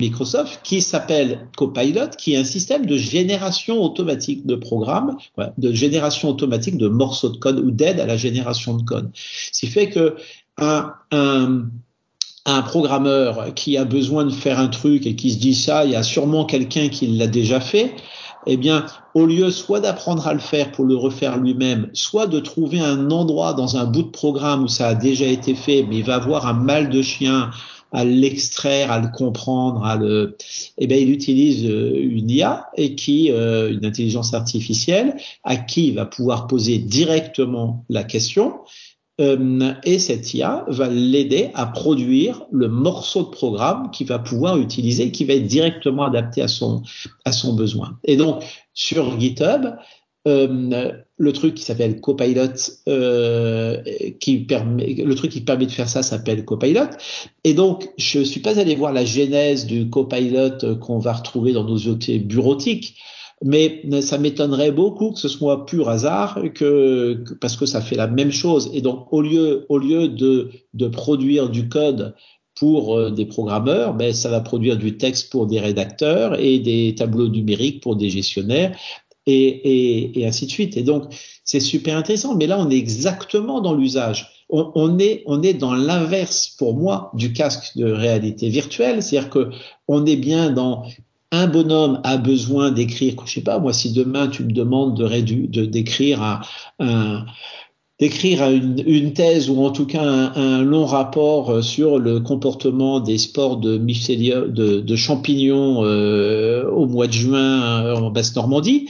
Microsoft 0.00 0.60
qui 0.62 0.80
s'appelle 0.80 1.48
Copilot, 1.56 2.10
qui 2.18 2.34
est 2.34 2.36
un 2.38 2.44
système 2.44 2.86
de 2.86 2.96
génération 2.96 3.82
automatique 3.82 4.46
de 4.46 4.54
programmes, 4.54 5.16
de 5.58 5.72
génération 5.72 6.28
automatique 6.28 6.76
de 6.76 6.88
morceaux 6.88 7.28
de 7.28 7.36
code 7.36 7.60
ou 7.60 7.70
d'aide 7.70 8.00
à 8.00 8.06
la 8.06 8.16
génération 8.16 8.74
de 8.76 8.82
code. 8.82 9.10
Ce 9.52 9.60
qui 9.60 9.66
fait 9.66 9.90
que 9.90 10.16
un, 10.58 10.92
un, 11.10 11.64
un 12.46 12.62
programmeur 12.62 13.54
qui 13.54 13.76
a 13.76 13.84
besoin 13.84 14.24
de 14.24 14.30
faire 14.30 14.58
un 14.58 14.68
truc 14.68 15.06
et 15.06 15.14
qui 15.14 15.30
se 15.30 15.38
dit 15.38 15.54
ça, 15.54 15.84
il 15.84 15.92
y 15.92 15.96
a 15.96 16.02
sûrement 16.02 16.44
quelqu'un 16.44 16.88
qui 16.88 17.06
l'a 17.06 17.26
déjà 17.26 17.60
fait, 17.60 17.94
eh 18.46 18.56
bien, 18.56 18.86
au 19.14 19.26
lieu 19.26 19.50
soit 19.50 19.80
d'apprendre 19.80 20.26
à 20.26 20.32
le 20.32 20.40
faire 20.40 20.72
pour 20.72 20.86
le 20.86 20.96
refaire 20.96 21.36
lui-même, 21.36 21.90
soit 21.92 22.26
de 22.26 22.40
trouver 22.40 22.80
un 22.80 23.10
endroit 23.10 23.52
dans 23.52 23.76
un 23.76 23.84
bout 23.84 24.02
de 24.04 24.08
programme 24.08 24.64
où 24.64 24.68
ça 24.68 24.88
a 24.88 24.94
déjà 24.94 25.26
été 25.26 25.54
fait, 25.54 25.84
mais 25.88 25.98
il 25.98 26.04
va 26.04 26.16
avoir 26.16 26.46
un 26.46 26.54
mal 26.54 26.88
de 26.88 27.02
chien 27.02 27.50
à 27.92 28.04
l'extraire, 28.04 28.92
à 28.92 29.00
le 29.00 29.08
comprendre, 29.08 29.84
à 29.84 29.96
le, 29.96 30.36
eh 30.78 30.86
ben 30.86 31.00
il 31.00 31.10
utilise 31.10 31.66
euh, 31.66 31.92
une 32.00 32.30
IA 32.30 32.68
et 32.76 32.94
qui, 32.94 33.30
euh, 33.30 33.72
une 33.72 33.84
intelligence 33.84 34.34
artificielle, 34.34 35.16
à 35.44 35.56
qui 35.56 35.88
il 35.88 35.94
va 35.94 36.06
pouvoir 36.06 36.46
poser 36.46 36.78
directement 36.78 37.84
la 37.88 38.04
question. 38.04 38.60
Euh, 39.20 39.74
et 39.84 39.98
cette 39.98 40.32
IA 40.32 40.64
va 40.68 40.88
l'aider 40.88 41.50
à 41.54 41.66
produire 41.66 42.46
le 42.50 42.68
morceau 42.68 43.24
de 43.24 43.28
programme 43.28 43.90
qu'il 43.90 44.06
va 44.06 44.18
pouvoir 44.18 44.56
utiliser, 44.56 45.10
qui 45.10 45.24
va 45.26 45.34
être 45.34 45.46
directement 45.46 46.04
adapté 46.04 46.40
à 46.40 46.48
son 46.48 46.82
à 47.26 47.32
son 47.32 47.54
besoin. 47.54 47.98
Et 48.04 48.16
donc 48.16 48.42
sur 48.72 49.20
GitHub, 49.20 49.74
euh, 50.28 50.92
le 51.16 51.32
truc 51.32 51.54
qui 51.54 51.62
s'appelle 51.62 52.00
Copilot, 52.00 52.82
euh, 52.88 53.82
qui 54.20 54.38
permet, 54.40 54.94
le 54.94 55.14
truc 55.14 55.30
qui 55.30 55.40
permet 55.40 55.66
de 55.66 55.70
faire 55.70 55.88
ça 55.88 56.02
s'appelle 56.02 56.44
Copilot. 56.44 56.90
Et 57.44 57.54
donc, 57.54 57.88
je 57.96 58.20
suis 58.20 58.40
pas 58.40 58.58
allé 58.58 58.74
voir 58.74 58.92
la 58.92 59.04
genèse 59.04 59.66
du 59.66 59.88
Copilot 59.88 60.76
qu'on 60.80 60.98
va 60.98 61.14
retrouver 61.14 61.52
dans 61.52 61.64
nos 61.64 61.78
outils 61.78 62.18
bureautiques, 62.18 62.96
mais 63.42 63.82
ça 64.02 64.18
m'étonnerait 64.18 64.72
beaucoup 64.72 65.12
que 65.12 65.18
ce 65.18 65.28
soit 65.28 65.64
pur 65.64 65.88
hasard, 65.88 66.38
que, 66.54 67.24
parce 67.40 67.56
que 67.56 67.64
ça 67.64 67.80
fait 67.80 67.96
la 67.96 68.06
même 68.06 68.32
chose. 68.32 68.70
Et 68.74 68.82
donc, 68.82 69.10
au 69.12 69.22
lieu, 69.22 69.64
au 69.70 69.78
lieu 69.78 70.08
de, 70.08 70.50
de 70.74 70.88
produire 70.88 71.48
du 71.48 71.68
code 71.68 72.14
pour 72.56 72.98
euh, 72.98 73.10
des 73.10 73.24
programmeurs, 73.24 73.94
ben, 73.94 74.12
ça 74.12 74.28
va 74.28 74.40
produire 74.40 74.76
du 74.76 74.98
texte 74.98 75.30
pour 75.30 75.46
des 75.46 75.60
rédacteurs 75.60 76.38
et 76.38 76.58
des 76.58 76.94
tableaux 76.94 77.28
numériques 77.28 77.82
pour 77.82 77.96
des 77.96 78.10
gestionnaires 78.10 78.76
et, 79.26 80.24
ainsi 80.26 80.46
de 80.46 80.50
suite. 80.50 80.76
Et 80.76 80.82
donc, 80.82 81.04
c'est 81.44 81.60
super 81.60 81.96
intéressant. 81.96 82.34
Mais 82.36 82.46
là, 82.46 82.58
on 82.58 82.70
est 82.70 82.76
exactement 82.76 83.60
dans 83.60 83.74
l'usage. 83.74 84.44
On, 84.48 84.98
est, 84.98 85.22
on 85.26 85.42
est 85.42 85.54
dans 85.54 85.74
l'inverse, 85.74 86.54
pour 86.58 86.74
moi, 86.74 87.12
du 87.14 87.32
casque 87.32 87.76
de 87.76 87.90
réalité 87.90 88.48
virtuelle. 88.48 89.02
C'est-à-dire 89.02 89.30
que 89.30 89.50
on 89.86 90.04
est 90.06 90.16
bien 90.16 90.50
dans 90.50 90.84
un 91.32 91.46
bonhomme 91.46 92.00
a 92.02 92.16
besoin 92.16 92.72
d'écrire, 92.72 93.14
je 93.24 93.34
sais 93.34 93.40
pas, 93.42 93.60
moi, 93.60 93.72
si 93.72 93.92
demain 93.92 94.26
tu 94.28 94.42
me 94.42 94.50
demandes 94.50 94.96
de 94.96 95.64
d'écrire 95.64 96.40
un, 96.80 97.24
d'écrire 98.00 98.48
une, 98.50 99.12
thèse 99.12 99.50
ou 99.50 99.62
en 99.62 99.70
tout 99.70 99.86
cas 99.86 100.02
un, 100.02 100.62
long 100.62 100.86
rapport 100.86 101.62
sur 101.62 101.98
le 101.98 102.18
comportement 102.18 102.98
des 102.98 103.18
sports 103.18 103.58
de, 103.58 103.76
de, 103.76 104.96
champignons 104.96 105.84
euh, 105.84 106.39
mois 106.90 107.06
de 107.06 107.12
juin 107.12 107.84
euh, 107.84 107.94
en 107.96 108.10
Basse-Normandie, 108.10 108.88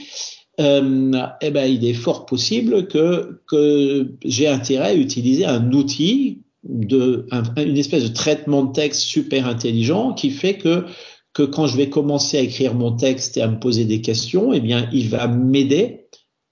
euh, 0.59 1.11
eh 1.41 1.51
ben, 1.51 1.65
il 1.65 1.85
est 1.85 1.93
fort 1.93 2.25
possible 2.25 2.87
que, 2.87 3.41
que 3.47 4.15
j'ai 4.25 4.47
intérêt 4.47 4.89
à 4.89 4.95
utiliser 4.95 5.45
un 5.45 5.71
outil 5.71 6.41
de 6.63 7.25
un, 7.31 7.43
une 7.55 7.77
espèce 7.77 8.03
de 8.03 8.13
traitement 8.13 8.65
de 8.65 8.73
texte 8.73 9.01
super 9.01 9.47
intelligent 9.47 10.13
qui 10.13 10.29
fait 10.29 10.57
que 10.57 10.85
que 11.33 11.43
quand 11.43 11.65
je 11.65 11.77
vais 11.77 11.89
commencer 11.89 12.37
à 12.37 12.41
écrire 12.41 12.73
mon 12.73 12.91
texte 12.91 13.37
et 13.37 13.41
à 13.41 13.47
me 13.47 13.59
poser 13.59 13.85
des 13.85 14.01
questions, 14.01 14.51
eh 14.51 14.59
bien, 14.59 14.89
il 14.91 15.07
va 15.09 15.27
m'aider 15.27 16.07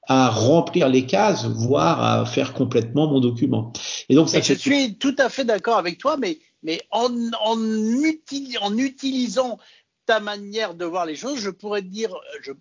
à 0.07 0.29
remplir 0.29 0.89
les 0.89 1.05
cases, 1.05 1.45
voire 1.45 2.01
à 2.01 2.25
faire 2.25 2.53
complètement 2.53 3.07
mon 3.07 3.19
document. 3.19 3.73
Et 4.09 4.15
donc, 4.15 4.29
ça 4.29 4.41
je 4.41 4.53
suis 4.53 4.95
tout 4.95 5.15
à 5.19 5.29
fait 5.29 5.43
d'accord 5.43 5.77
avec 5.77 5.99
toi, 5.99 6.17
mais, 6.17 6.39
mais 6.63 6.81
en, 6.91 7.09
en, 7.43 7.59
utilisant 8.77 9.59
ta 10.09 10.19
manière 10.19 10.73
de 10.73 10.85
voir 10.85 11.05
les 11.05 11.15
choses, 11.15 11.39
je 11.39 11.51
pourrais 11.51 11.83
dire, 11.83 12.09
je, 12.41 12.51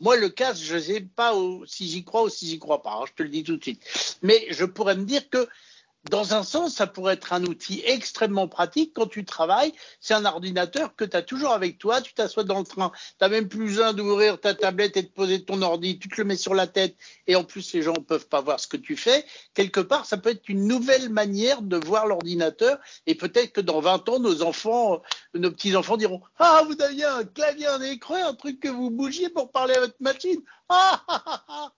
moi, 0.00 0.16
le 0.16 0.30
casque, 0.30 0.64
je 0.64 0.74
ne 0.74 0.80
sais 0.80 1.00
pas 1.00 1.32
si 1.64 1.86
j'y 1.86 2.02
crois 2.02 2.24
ou 2.24 2.28
si 2.28 2.48
j'y 2.48 2.58
crois 2.58 2.82
pas. 2.82 2.94
Hein, 2.94 3.04
je 3.06 3.12
te 3.12 3.22
le 3.22 3.28
dis 3.28 3.44
tout 3.44 3.56
de 3.56 3.62
suite. 3.62 3.80
Mais 4.22 4.48
je 4.50 4.64
pourrais 4.64 4.96
me 4.96 5.04
dire 5.04 5.30
que 5.30 5.46
dans 6.10 6.32
un 6.32 6.42
sens, 6.42 6.76
ça 6.76 6.86
pourrait 6.86 7.14
être 7.14 7.32
un 7.32 7.44
outil 7.44 7.82
extrêmement 7.84 8.48
pratique 8.48 8.92
quand 8.94 9.06
tu 9.06 9.24
travailles. 9.24 9.72
C'est 10.00 10.14
un 10.14 10.24
ordinateur 10.24 10.94
que 10.94 11.04
tu 11.04 11.16
as 11.16 11.22
toujours 11.22 11.50
avec 11.50 11.78
toi. 11.78 12.00
Tu 12.00 12.14
t'assois 12.14 12.44
dans 12.44 12.58
le 12.58 12.64
train. 12.64 12.90
Tu 12.90 13.14
n'as 13.20 13.28
même 13.28 13.48
plus 13.48 13.66
besoin 13.66 13.92
d'ouvrir 13.92 14.40
ta 14.40 14.54
tablette 14.54 14.96
et 14.96 15.02
de 15.02 15.08
poser 15.08 15.44
ton 15.44 15.60
ordi. 15.60 15.98
Tu 15.98 16.08
te 16.08 16.20
le 16.20 16.24
mets 16.24 16.36
sur 16.36 16.54
la 16.54 16.66
tête. 16.66 16.96
Et 17.26 17.36
en 17.36 17.44
plus, 17.44 17.72
les 17.74 17.82
gens 17.82 17.92
ne 17.92 18.04
peuvent 18.04 18.28
pas 18.28 18.40
voir 18.40 18.60
ce 18.60 18.68
que 18.68 18.76
tu 18.76 18.96
fais. 18.96 19.24
Quelque 19.54 19.80
part, 19.80 20.06
ça 20.06 20.16
peut 20.16 20.30
être 20.30 20.48
une 20.48 20.66
nouvelle 20.66 21.10
manière 21.10 21.62
de 21.62 21.76
voir 21.76 22.06
l'ordinateur. 22.06 22.78
Et 23.06 23.14
peut-être 23.14 23.52
que 23.52 23.60
dans 23.60 23.80
20 23.80 24.08
ans, 24.08 24.20
nos 24.20 24.42
enfants, 24.42 25.02
nos 25.34 25.50
petits-enfants 25.50 25.96
diront 25.96 26.22
Ah, 26.38 26.62
vous 26.66 26.80
aviez 26.80 27.04
un 27.04 27.24
clavier, 27.24 27.66
un 27.66 27.82
écran, 27.82 28.14
un 28.14 28.34
truc 28.34 28.60
que 28.60 28.68
vous 28.68 28.90
bougiez 28.90 29.28
pour 29.28 29.50
parler 29.50 29.74
à 29.74 29.80
votre 29.80 30.00
machine. 30.00 30.40
Ah, 30.68 31.02
ah, 31.08 31.22
ah, 31.26 31.44
ah. 31.48 31.72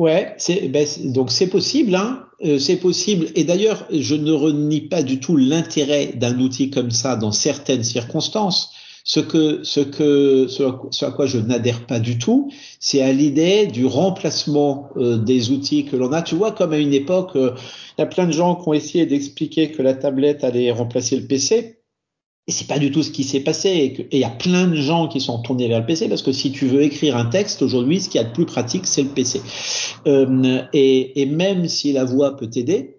Ouais, 0.00 0.34
c'est 0.38 0.68
ben, 0.68 0.86
donc 1.04 1.30
c'est 1.30 1.46
possible, 1.46 1.94
hein, 1.94 2.26
euh, 2.44 2.58
c'est 2.58 2.76
possible. 2.78 3.28
Et 3.36 3.44
d'ailleurs, 3.44 3.86
je 3.92 4.16
ne 4.16 4.32
renie 4.32 4.80
pas 4.80 5.02
du 5.04 5.20
tout 5.20 5.36
l'intérêt 5.36 6.08
d'un 6.14 6.40
outil 6.40 6.68
comme 6.70 6.90
ça 6.90 7.14
dans 7.14 7.30
certaines 7.30 7.84
circonstances. 7.84 8.72
Ce 9.06 9.20
que, 9.20 9.62
ce 9.64 9.80
que, 9.80 10.46
ce, 10.48 11.04
à 11.04 11.10
quoi 11.12 11.26
je 11.26 11.38
n'adhère 11.38 11.86
pas 11.86 12.00
du 12.00 12.18
tout, 12.18 12.50
c'est 12.80 13.02
à 13.02 13.12
l'idée 13.12 13.66
du 13.66 13.84
remplacement 13.86 14.88
euh, 14.96 15.18
des 15.18 15.50
outils 15.50 15.84
que 15.84 15.94
l'on 15.94 16.12
a. 16.12 16.22
Tu 16.22 16.34
vois, 16.34 16.52
comme 16.52 16.72
à 16.72 16.78
une 16.78 16.94
époque, 16.94 17.36
euh, 17.36 17.54
il 17.98 18.00
y 18.00 18.04
a 18.04 18.06
plein 18.06 18.26
de 18.26 18.32
gens 18.32 18.56
qui 18.56 18.68
ont 18.68 18.72
essayé 18.74 19.06
d'expliquer 19.06 19.70
que 19.70 19.82
la 19.82 19.94
tablette 19.94 20.42
allait 20.42 20.70
remplacer 20.72 21.16
le 21.16 21.26
PC. 21.26 21.83
Et 22.46 22.52
c'est 22.52 22.66
pas 22.66 22.78
du 22.78 22.90
tout 22.90 23.02
ce 23.02 23.10
qui 23.10 23.24
s'est 23.24 23.40
passé. 23.40 23.70
Et 23.70 24.16
il 24.16 24.18
y 24.18 24.24
a 24.24 24.30
plein 24.30 24.66
de 24.66 24.76
gens 24.76 25.08
qui 25.08 25.20
sont 25.20 25.38
tournés 25.40 25.66
vers 25.66 25.80
le 25.80 25.86
PC 25.86 26.08
parce 26.08 26.22
que 26.22 26.32
si 26.32 26.52
tu 26.52 26.66
veux 26.66 26.82
écrire 26.82 27.16
un 27.16 27.24
texte 27.24 27.62
aujourd'hui, 27.62 28.00
ce 28.00 28.10
qui 28.10 28.18
est 28.18 28.24
de 28.24 28.32
plus 28.32 28.44
pratique, 28.44 28.86
c'est 28.86 29.02
le 29.02 29.08
PC. 29.08 29.40
Euh, 30.06 30.62
et, 30.74 31.22
et, 31.22 31.26
même 31.26 31.68
si 31.68 31.92
la 31.92 32.04
voix 32.04 32.36
peut 32.36 32.50
t'aider, 32.50 32.98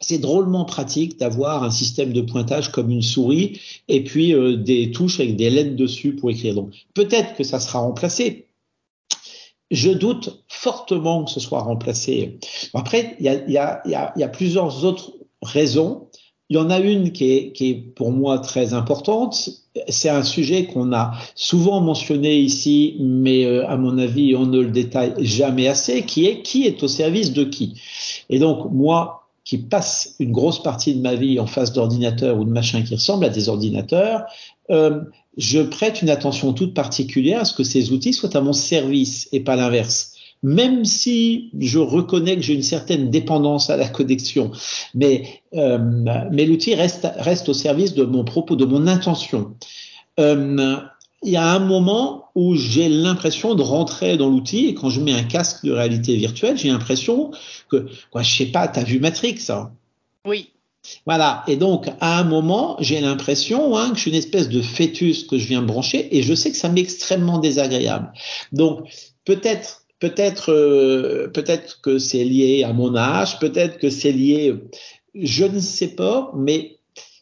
c'est 0.00 0.18
drôlement 0.18 0.66
pratique 0.66 1.18
d'avoir 1.18 1.62
un 1.62 1.70
système 1.70 2.12
de 2.12 2.20
pointage 2.20 2.70
comme 2.70 2.90
une 2.90 3.02
souris 3.02 3.58
et 3.88 4.04
puis 4.04 4.34
euh, 4.34 4.56
des 4.56 4.90
touches 4.90 5.20
avec 5.20 5.36
des 5.36 5.48
lettres 5.48 5.76
dessus 5.76 6.14
pour 6.14 6.30
écrire. 6.30 6.54
Donc 6.54 6.74
peut-être 6.92 7.34
que 7.34 7.44
ça 7.44 7.60
sera 7.60 7.78
remplacé. 7.78 8.48
Je 9.70 9.90
doute 9.90 10.44
fortement 10.48 11.24
que 11.24 11.30
ce 11.30 11.40
soit 11.40 11.60
remplacé. 11.60 12.38
Après, 12.74 13.16
il 13.18 13.24
y 13.24 13.28
a, 13.28 13.48
y, 13.48 13.56
a, 13.56 13.82
y, 13.86 13.94
a, 13.94 14.12
y 14.14 14.22
a 14.22 14.28
plusieurs 14.28 14.84
autres 14.84 15.14
raisons. 15.42 16.08
Il 16.50 16.56
y 16.56 16.58
en 16.58 16.68
a 16.68 16.78
une 16.78 17.12
qui 17.12 17.30
est, 17.30 17.52
qui 17.52 17.70
est 17.70 17.74
pour 17.74 18.12
moi 18.12 18.38
très 18.38 18.74
importante. 18.74 19.48
C'est 19.88 20.10
un 20.10 20.22
sujet 20.22 20.66
qu'on 20.66 20.92
a 20.92 21.12
souvent 21.34 21.80
mentionné 21.80 22.36
ici, 22.36 22.96
mais 23.00 23.44
euh, 23.44 23.66
à 23.68 23.76
mon 23.76 23.96
avis, 23.98 24.36
on 24.36 24.46
ne 24.46 24.60
le 24.60 24.70
détaille 24.70 25.14
jamais 25.18 25.68
assez, 25.68 26.02
qui 26.02 26.26
est 26.26 26.42
qui 26.42 26.66
est 26.66 26.82
au 26.82 26.88
service 26.88 27.32
de 27.32 27.44
qui. 27.44 27.80
Et 28.28 28.38
donc, 28.38 28.70
moi, 28.70 29.24
qui 29.44 29.58
passe 29.58 30.16
une 30.20 30.32
grosse 30.32 30.62
partie 30.62 30.94
de 30.94 31.00
ma 31.00 31.14
vie 31.14 31.38
en 31.38 31.46
face 31.46 31.72
d'ordinateurs 31.72 32.38
ou 32.38 32.44
de 32.44 32.50
machins 32.50 32.84
qui 32.84 32.94
ressemblent 32.94 33.24
à 33.24 33.30
des 33.30 33.48
ordinateurs, 33.48 34.24
euh, 34.70 35.00
je 35.36 35.60
prête 35.60 36.02
une 36.02 36.10
attention 36.10 36.52
toute 36.52 36.74
particulière 36.74 37.40
à 37.40 37.44
ce 37.44 37.54
que 37.54 37.64
ces 37.64 37.92
outils 37.92 38.12
soient 38.12 38.36
à 38.36 38.40
mon 38.40 38.52
service 38.52 39.28
et 39.32 39.40
pas 39.40 39.56
l'inverse 39.56 40.13
même 40.44 40.84
si 40.84 41.48
je 41.58 41.78
reconnais 41.78 42.36
que 42.36 42.42
j'ai 42.42 42.52
une 42.52 42.62
certaine 42.62 43.10
dépendance 43.10 43.70
à 43.70 43.78
la 43.78 43.88
connexion, 43.88 44.52
mais, 44.94 45.40
euh, 45.54 45.78
mais 46.30 46.44
l'outil 46.44 46.74
reste, 46.74 47.08
reste 47.16 47.48
au 47.48 47.54
service 47.54 47.94
de 47.94 48.04
mon 48.04 48.24
propos, 48.24 48.54
de 48.54 48.66
mon 48.66 48.86
intention. 48.86 49.54
Euh, 50.20 50.76
il 51.22 51.32
y 51.32 51.36
a 51.36 51.50
un 51.50 51.60
moment 51.60 52.26
où 52.34 52.54
j'ai 52.56 52.90
l'impression 52.90 53.54
de 53.54 53.62
rentrer 53.62 54.18
dans 54.18 54.28
l'outil 54.28 54.66
et 54.66 54.74
quand 54.74 54.90
je 54.90 55.00
mets 55.00 55.14
un 55.14 55.22
casque 55.22 55.64
de 55.64 55.72
réalité 55.72 56.14
virtuelle, 56.14 56.58
j'ai 56.58 56.68
l'impression 56.68 57.30
que, 57.70 57.86
quoi, 58.10 58.22
je 58.22 58.36
sais 58.36 58.46
pas, 58.46 58.68
tu 58.68 58.78
as 58.78 58.84
vu 58.84 59.00
Matrix 59.00 59.46
hein? 59.48 59.70
Oui. 60.26 60.50
Voilà. 61.06 61.42
Et 61.48 61.56
donc, 61.56 61.88
à 62.00 62.18
un 62.18 62.24
moment, 62.24 62.76
j'ai 62.80 63.00
l'impression 63.00 63.78
hein, 63.78 63.88
que 63.88 63.96
je 63.96 64.00
suis 64.02 64.10
une 64.10 64.18
espèce 64.18 64.50
de 64.50 64.60
fœtus 64.60 65.24
que 65.24 65.38
je 65.38 65.46
viens 65.46 65.62
brancher 65.62 66.14
et 66.14 66.22
je 66.22 66.34
sais 66.34 66.50
que 66.50 66.58
ça 66.58 66.68
m'est 66.68 66.82
extrêmement 66.82 67.38
désagréable. 67.38 68.12
Donc, 68.52 68.80
peut-être 69.24 69.83
Peut-être, 70.04 70.52
euh, 70.52 71.28
peut-être 71.28 71.80
que 71.80 71.98
c'est 71.98 72.24
lié 72.24 72.62
à 72.62 72.74
mon 72.74 72.94
âge, 72.94 73.38
peut-être 73.38 73.78
que 73.78 73.88
c'est 73.88 74.12
lié, 74.12 74.54
je 75.14 75.46
ne 75.46 75.60
sais 75.60 75.94
pas, 75.94 76.30
mais 76.36 76.76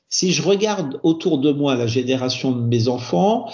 si 0.08 0.32
je 0.32 0.42
regarde 0.42 0.98
autour 1.04 1.38
de 1.38 1.52
moi 1.52 1.76
la 1.76 1.86
génération 1.86 2.50
de 2.50 2.60
mes 2.60 2.88
enfants, 2.88 3.48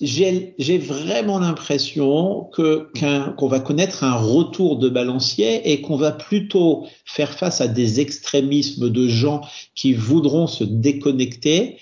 j'ai 0.00 0.78
vraiment 0.78 1.38
l'impression 1.38 2.48
que 2.52 2.90
qu'on 3.36 3.46
va 3.46 3.60
connaître 3.60 4.02
un 4.02 4.16
retour 4.16 4.76
de 4.76 4.88
balancier 4.88 5.70
et 5.70 5.80
qu'on 5.80 5.96
va 5.96 6.10
plutôt 6.10 6.84
faire 7.04 7.30
face 7.38 7.60
à 7.60 7.68
des 7.68 8.00
extrémismes 8.00 8.90
de 8.90 9.06
gens 9.06 9.42
qui 9.76 9.92
voudront 9.92 10.48
se 10.48 10.64
déconnecter 10.64 11.76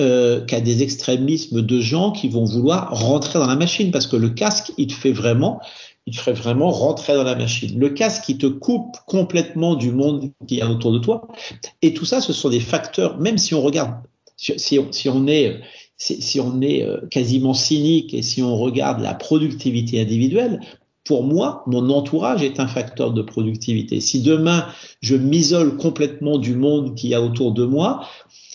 euh, 0.00 0.42
qu'à 0.42 0.62
des 0.62 0.82
extrémismes 0.82 1.60
de 1.60 1.80
gens 1.82 2.12
qui 2.12 2.28
vont 2.28 2.46
vouloir 2.46 2.98
rentrer 2.98 3.38
dans 3.38 3.46
la 3.46 3.56
machine. 3.56 3.90
Parce 3.90 4.06
que 4.06 4.16
le 4.16 4.30
casque 4.30 4.72
il 4.78 4.86
te 4.86 4.94
fait 4.94 5.12
vraiment 5.12 5.60
il 6.06 6.16
ferait 6.16 6.34
vraiment 6.34 6.70
rentrer 6.70 7.14
dans 7.14 7.24
la 7.24 7.34
machine. 7.34 7.78
Le 7.78 7.88
casque 7.88 8.24
qui 8.24 8.36
te 8.36 8.46
coupe 8.46 8.96
complètement 9.06 9.74
du 9.74 9.90
monde 9.90 10.32
qui 10.46 10.58
est 10.58 10.64
autour 10.64 10.92
de 10.92 10.98
toi. 10.98 11.28
Et 11.82 11.94
tout 11.94 12.04
ça, 12.04 12.20
ce 12.20 12.32
sont 12.32 12.50
des 12.50 12.60
facteurs, 12.60 13.18
même 13.18 13.38
si 13.38 13.54
on 13.54 13.62
regarde, 13.62 13.94
si, 14.36 14.78
on, 14.78 15.26
est, 15.26 15.60
si, 15.96 16.40
on 16.40 16.60
est 16.60 16.82
euh, 16.82 17.06
quasiment 17.10 17.54
cynique 17.54 18.12
et 18.12 18.22
si 18.22 18.42
on 18.42 18.56
regarde 18.56 19.00
la 19.00 19.14
productivité 19.14 20.00
individuelle, 20.00 20.60
pour 21.04 21.22
moi, 21.22 21.62
mon 21.66 21.90
entourage 21.90 22.42
est 22.42 22.60
un 22.60 22.66
facteur 22.66 23.12
de 23.12 23.22
productivité. 23.22 24.00
Si 24.00 24.22
demain, 24.22 24.66
je 25.00 25.16
m'isole 25.16 25.76
complètement 25.76 26.38
du 26.38 26.54
monde 26.54 26.94
qui 26.94 27.14
a 27.14 27.22
autour 27.22 27.52
de 27.52 27.64
moi, 27.64 28.06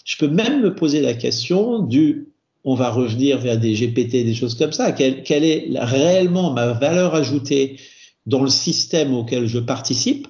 je 0.03 0.17
peux 0.17 0.27
même 0.27 0.61
me 0.61 0.73
poser 0.73 1.01
la 1.01 1.13
question 1.13 1.79
du 1.79 2.28
on 2.63 2.75
va 2.75 2.89
revenir 2.89 3.37
vers 3.39 3.57
des 3.57 3.73
GPT, 3.73 4.23
des 4.25 4.33
choses 4.33 4.55
comme 4.55 4.71
ça. 4.71 4.91
Quelle, 4.91 5.43
est 5.43 5.69
réellement 5.75 6.51
ma 6.51 6.73
valeur 6.73 7.15
ajoutée 7.15 7.77
dans 8.25 8.43
le 8.43 8.49
système 8.49 9.13
auquel 9.13 9.47
je 9.47 9.59
participe? 9.59 10.27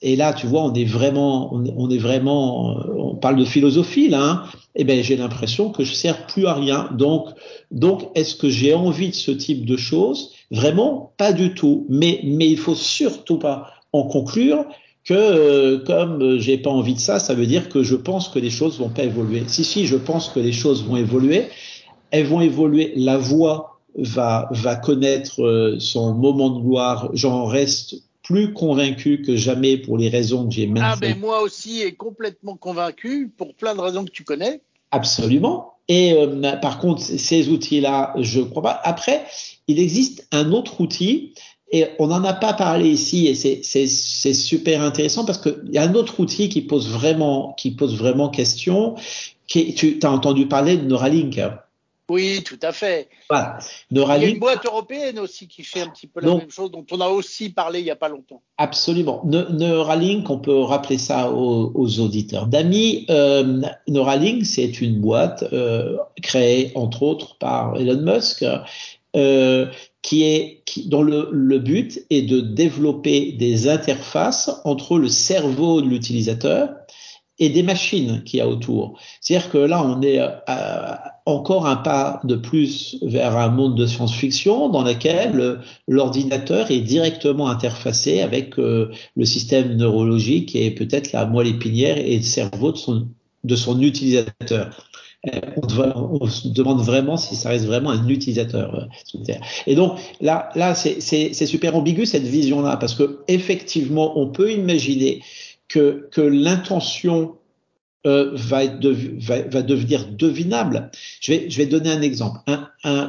Et 0.00 0.14
là, 0.14 0.32
tu 0.32 0.46
vois, 0.46 0.62
on 0.62 0.74
est 0.74 0.84
vraiment, 0.84 1.52
on, 1.52 1.90
est 1.90 1.98
vraiment, 1.98 2.76
on 2.96 3.16
parle 3.16 3.36
de 3.36 3.44
philosophie 3.44 4.08
là. 4.08 4.22
Hein 4.22 4.42
eh 4.78 4.84
ben 4.84 5.02
j'ai 5.02 5.16
l'impression 5.16 5.70
que 5.70 5.84
je 5.84 5.92
sers 5.92 6.26
plus 6.26 6.46
à 6.46 6.54
rien. 6.54 6.88
Donc, 6.92 7.28
donc 7.70 8.08
est-ce 8.14 8.36
que 8.36 8.48
j'ai 8.48 8.74
envie 8.74 9.10
de 9.10 9.14
ce 9.14 9.32
type 9.32 9.66
de 9.66 9.76
choses? 9.76 10.32
Vraiment, 10.52 11.12
pas 11.18 11.32
du 11.32 11.52
tout. 11.52 11.84
Mais, 11.88 12.20
mais 12.24 12.48
il 12.48 12.56
faut 12.56 12.76
surtout 12.76 13.38
pas 13.38 13.72
en 13.92 14.04
conclure 14.04 14.64
que 15.08 15.14
euh, 15.14 15.78
comme 15.78 16.38
j'ai 16.38 16.58
pas 16.58 16.68
envie 16.68 16.92
de 16.92 17.00
ça, 17.00 17.18
ça 17.18 17.32
veut 17.32 17.46
dire 17.46 17.70
que 17.70 17.82
je 17.82 17.96
pense 17.96 18.28
que 18.28 18.38
les 18.38 18.50
choses 18.50 18.78
vont 18.78 18.90
pas 18.90 19.04
évoluer. 19.04 19.42
Si 19.46 19.64
si, 19.64 19.86
je 19.86 19.96
pense 19.96 20.28
que 20.28 20.38
les 20.38 20.52
choses 20.52 20.84
vont 20.84 20.96
évoluer. 20.96 21.46
Elles 22.10 22.26
vont 22.26 22.42
évoluer. 22.42 22.92
La 22.94 23.16
voix 23.16 23.80
va 23.96 24.48
va 24.50 24.76
connaître 24.76 25.42
euh, 25.42 25.78
son 25.78 26.12
moment 26.12 26.50
de 26.50 26.60
gloire. 26.60 27.08
J'en 27.14 27.46
reste 27.46 27.94
plus 28.22 28.52
convaincu 28.52 29.22
que 29.22 29.34
jamais 29.34 29.78
pour 29.78 29.96
les 29.96 30.10
raisons 30.10 30.46
que 30.46 30.52
j'ai 30.52 30.66
maintenant. 30.66 30.90
Ah 30.92 30.96
ben 31.00 31.18
moi 31.18 31.40
aussi 31.40 31.80
est 31.80 31.92
complètement 31.92 32.56
convaincu 32.56 33.32
pour 33.34 33.54
plein 33.54 33.74
de 33.74 33.80
raisons 33.80 34.04
que 34.04 34.10
tu 34.10 34.24
connais. 34.24 34.60
Absolument. 34.90 35.72
Et 35.88 36.12
euh, 36.12 36.56
par 36.60 36.80
contre, 36.80 37.00
ces 37.00 37.48
outils-là, 37.48 38.12
je 38.18 38.42
crois 38.42 38.62
pas. 38.62 38.80
Après, 38.84 39.24
il 39.68 39.78
existe 39.78 40.28
un 40.32 40.52
autre 40.52 40.82
outil 40.82 41.32
et 41.70 41.86
on 41.98 42.06
n'en 42.06 42.24
a 42.24 42.32
pas 42.32 42.54
parlé 42.54 42.88
ici 42.88 43.26
et 43.26 43.34
c'est 43.34 44.34
super 44.34 44.82
intéressant 44.82 45.24
parce 45.24 45.38
qu'il 45.38 45.70
y 45.70 45.78
a 45.78 45.82
un 45.82 45.94
autre 45.94 46.20
outil 46.20 46.48
qui 46.48 46.62
pose 46.62 46.88
vraiment 46.88 47.54
qui 47.58 47.72
pose 47.72 47.96
vraiment 47.96 48.28
question. 48.28 48.94
Qui, 49.46 49.74
tu 49.74 49.98
as 50.02 50.10
entendu 50.10 50.46
parler 50.46 50.76
de 50.76 50.84
Neuralink. 50.84 51.40
Oui, 52.10 52.42
tout 52.42 52.58
à 52.62 52.72
fait. 52.72 53.08
Voilà. 53.28 53.58
Neuralink, 53.90 54.22
il 54.22 54.28
y 54.28 54.30
a 54.30 54.34
une 54.34 54.40
boîte 54.40 54.64
européenne 54.64 55.18
aussi 55.18 55.46
qui 55.46 55.62
fait 55.62 55.82
un 55.82 55.88
petit 55.88 56.06
peu 56.06 56.20
la 56.20 56.34
même 56.36 56.50
chose, 56.50 56.70
dont 56.70 56.84
on 56.90 57.00
a 57.00 57.08
aussi 57.08 57.50
parlé 57.50 57.80
il 57.80 57.84
n'y 57.84 57.90
a 57.90 57.96
pas 57.96 58.08
longtemps. 58.08 58.40
Absolument. 58.56 59.22
Neuralink, 59.24 60.28
on 60.30 60.38
peut 60.38 60.58
rappeler 60.60 60.96
ça 60.96 61.30
aux, 61.30 61.70
aux 61.74 62.00
auditeurs. 62.00 62.46
D'amis, 62.46 63.04
euh, 63.10 63.60
Neuralink, 63.88 64.46
c'est 64.46 64.80
une 64.80 65.00
boîte 65.00 65.44
euh, 65.52 65.98
créée 66.22 66.72
entre 66.74 67.02
autres 67.02 67.36
par 67.36 67.76
Elon 67.76 68.00
Musk, 68.00 68.44
euh, 69.16 69.66
qui 70.02 70.24
est 70.24 70.62
qui, 70.64 70.88
dont 70.88 71.02
le, 71.02 71.28
le 71.32 71.58
but 71.58 72.04
est 72.10 72.22
de 72.22 72.40
développer 72.40 73.32
des 73.32 73.68
interfaces 73.68 74.50
entre 74.64 74.98
le 74.98 75.08
cerveau 75.08 75.80
de 75.80 75.88
l'utilisateur 75.88 76.70
et 77.38 77.48
des 77.48 77.62
machines 77.62 78.22
qu'il 78.24 78.38
y 78.38 78.40
a 78.40 78.48
autour. 78.48 78.98
C'est-à-dire 79.20 79.50
que 79.50 79.58
là, 79.58 79.82
on 79.84 80.02
est 80.02 80.20
euh, 80.20 80.94
encore 81.26 81.66
un 81.66 81.76
pas 81.76 82.20
de 82.24 82.34
plus 82.34 82.98
vers 83.02 83.36
un 83.36 83.48
monde 83.48 83.76
de 83.76 83.86
science-fiction 83.86 84.68
dans 84.68 84.82
lequel 84.82 85.60
l'ordinateur 85.86 86.70
est 86.70 86.80
directement 86.80 87.48
interfacé 87.48 88.20
avec 88.22 88.58
euh, 88.58 88.90
le 89.16 89.24
système 89.24 89.76
neurologique 89.76 90.56
et 90.56 90.70
peut-être 90.72 91.12
la 91.12 91.26
moelle 91.26 91.48
épinière 91.48 91.98
et 91.98 92.16
le 92.16 92.22
cerveau 92.22 92.72
de 92.72 92.78
son, 92.78 93.08
de 93.44 93.56
son 93.56 93.80
utilisateur. 93.80 94.87
Euh, 95.34 95.92
on, 95.94 96.26
se 96.26 96.48
demande 96.48 96.80
vraiment 96.80 97.16
si 97.16 97.36
ça 97.36 97.50
reste 97.50 97.66
vraiment 97.66 97.90
un 97.90 98.08
utilisateur. 98.08 98.88
Et 99.66 99.74
donc 99.74 99.98
là, 100.20 100.50
là, 100.54 100.74
c'est 100.74 101.32
super 101.32 101.76
ambigu 101.76 102.06
cette 102.06 102.24
vision-là 102.24 102.76
parce 102.76 102.94
que 102.94 103.20
effectivement, 103.28 104.18
on 104.18 104.28
peut 104.28 104.52
imaginer 104.52 105.22
que, 105.68 106.08
l'intention 106.16 107.34
euh, 108.06 108.30
va, 108.34 108.66
devenir 108.66 110.06
devinable. 110.08 110.90
Je 111.20 111.32
vais, 111.32 111.66
donner 111.66 111.90
un 111.90 112.02
exemple. 112.02 112.40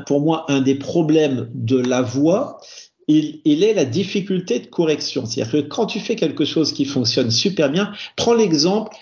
Pour 0.06 0.22
moi, 0.22 0.46
un 0.50 0.62
des 0.62 0.76
problèmes 0.76 1.50
de 1.54 1.78
la 1.78 2.02
voix, 2.02 2.60
il, 3.08 3.42
il 3.44 3.64
est 3.64 3.74
la 3.74 3.86
difficulté 3.86 4.60
de 4.60 4.68
correction. 4.68 5.26
C'est-à-dire 5.26 5.52
que 5.52 5.68
quand 5.68 5.88
tu 5.88 6.00
fais 6.00 6.16
quelque 6.16 6.46
chose 6.46 6.74
qui 6.74 6.86
fonctionne 6.86 7.32
super 7.32 7.72
bien, 7.72 7.92
prends 8.16 8.34
l'exemple 8.34 8.96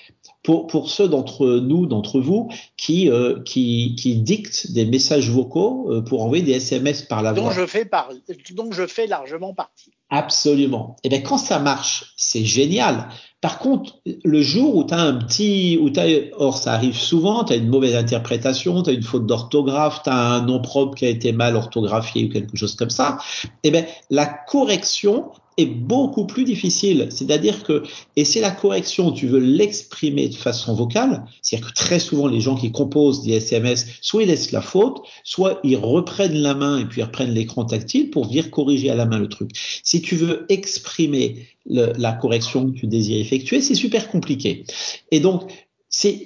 pour, 0.43 0.67
pour 0.67 0.89
ceux 0.89 1.09
d'entre 1.09 1.59
nous, 1.59 1.85
d'entre 1.85 2.19
vous, 2.19 2.49
qui, 2.77 3.09
euh, 3.09 3.41
qui, 3.43 3.95
qui 3.95 4.15
dictent 4.15 4.71
des 4.71 4.85
messages 4.85 5.29
vocaux 5.29 5.87
euh, 5.91 6.01
pour 6.01 6.23
envoyer 6.23 6.43
des 6.43 6.53
SMS 6.53 7.01
par 7.01 7.21
la 7.21 7.33
dont 7.33 7.43
voix. 7.43 7.53
Je 7.53 7.65
fais 7.65 7.85
par, 7.85 8.09
dont 8.53 8.71
je 8.71 8.87
fais 8.87 9.07
largement 9.07 9.53
partie. 9.53 9.91
Absolument. 10.09 10.95
Et 11.03 11.07
eh 11.07 11.09
bien 11.09 11.19
quand 11.19 11.37
ça 11.37 11.59
marche, 11.59 12.13
c'est 12.15 12.45
génial. 12.45 13.09
Par 13.41 13.59
contre, 13.59 13.99
le 14.23 14.41
jour 14.41 14.75
où 14.75 14.83
tu 14.85 14.93
as 14.93 15.01
un 15.01 15.13
petit, 15.13 15.77
où 15.81 15.91
as, 15.99 16.07
or 16.37 16.57
ça 16.57 16.73
arrive 16.73 16.95
souvent, 16.95 17.43
tu 17.43 17.53
as 17.53 17.57
une 17.57 17.67
mauvaise 17.67 17.95
interprétation, 17.95 18.81
tu 18.83 18.89
as 18.89 18.93
une 18.93 19.03
faute 19.03 19.25
d'orthographe, 19.25 20.01
tu 20.03 20.09
as 20.09 20.15
un 20.15 20.45
nom 20.45 20.61
propre 20.61 20.95
qui 20.95 21.05
a 21.05 21.09
été 21.09 21.33
mal 21.33 21.55
orthographié 21.55 22.25
ou 22.25 22.29
quelque 22.29 22.55
chose 22.55 22.75
comme 22.75 22.89
ça, 22.89 23.19
eh 23.63 23.71
bien 23.71 23.85
la 24.09 24.25
correction 24.25 25.29
est 25.57 25.65
beaucoup 25.65 26.25
plus 26.25 26.43
difficile. 26.43 27.07
C'est-à-dire 27.09 27.63
que, 27.63 27.83
et 28.15 28.25
c'est 28.25 28.41
la 28.41 28.51
correction, 28.51 29.11
tu 29.11 29.27
veux 29.27 29.39
l'exprimer 29.39 30.29
de 30.29 30.35
façon 30.35 30.75
vocale, 30.75 31.25
c'est-à-dire 31.41 31.69
que 31.69 31.73
très 31.73 31.99
souvent 31.99 32.27
les 32.27 32.39
gens 32.39 32.55
qui 32.55 32.71
composent 32.71 33.23
des 33.23 33.33
SMS, 33.33 33.87
soit 34.01 34.23
ils 34.23 34.29
laissent 34.29 34.51
la 34.51 34.61
faute, 34.61 34.99
soit 35.23 35.59
ils 35.63 35.77
reprennent 35.77 36.37
la 36.37 36.53
main 36.53 36.79
et 36.79 36.85
puis 36.85 37.01
ils 37.01 37.05
reprennent 37.05 37.33
l'écran 37.33 37.65
tactile 37.65 38.09
pour 38.11 38.25
venir 38.25 38.51
corriger 38.51 38.89
à 38.89 38.95
la 38.95 39.05
main 39.05 39.19
le 39.19 39.29
truc. 39.29 39.51
Si 39.83 40.01
tu 40.01 40.15
veux 40.15 40.45
exprimer 40.49 41.47
la 41.65 42.13
correction 42.13 42.71
que 42.71 42.77
tu 42.77 42.87
désires 42.87 43.19
effectuer, 43.19 43.61
c'est 43.61 43.75
super 43.75 44.09
compliqué. 44.09 44.63
Et 45.11 45.19
donc, 45.19 45.51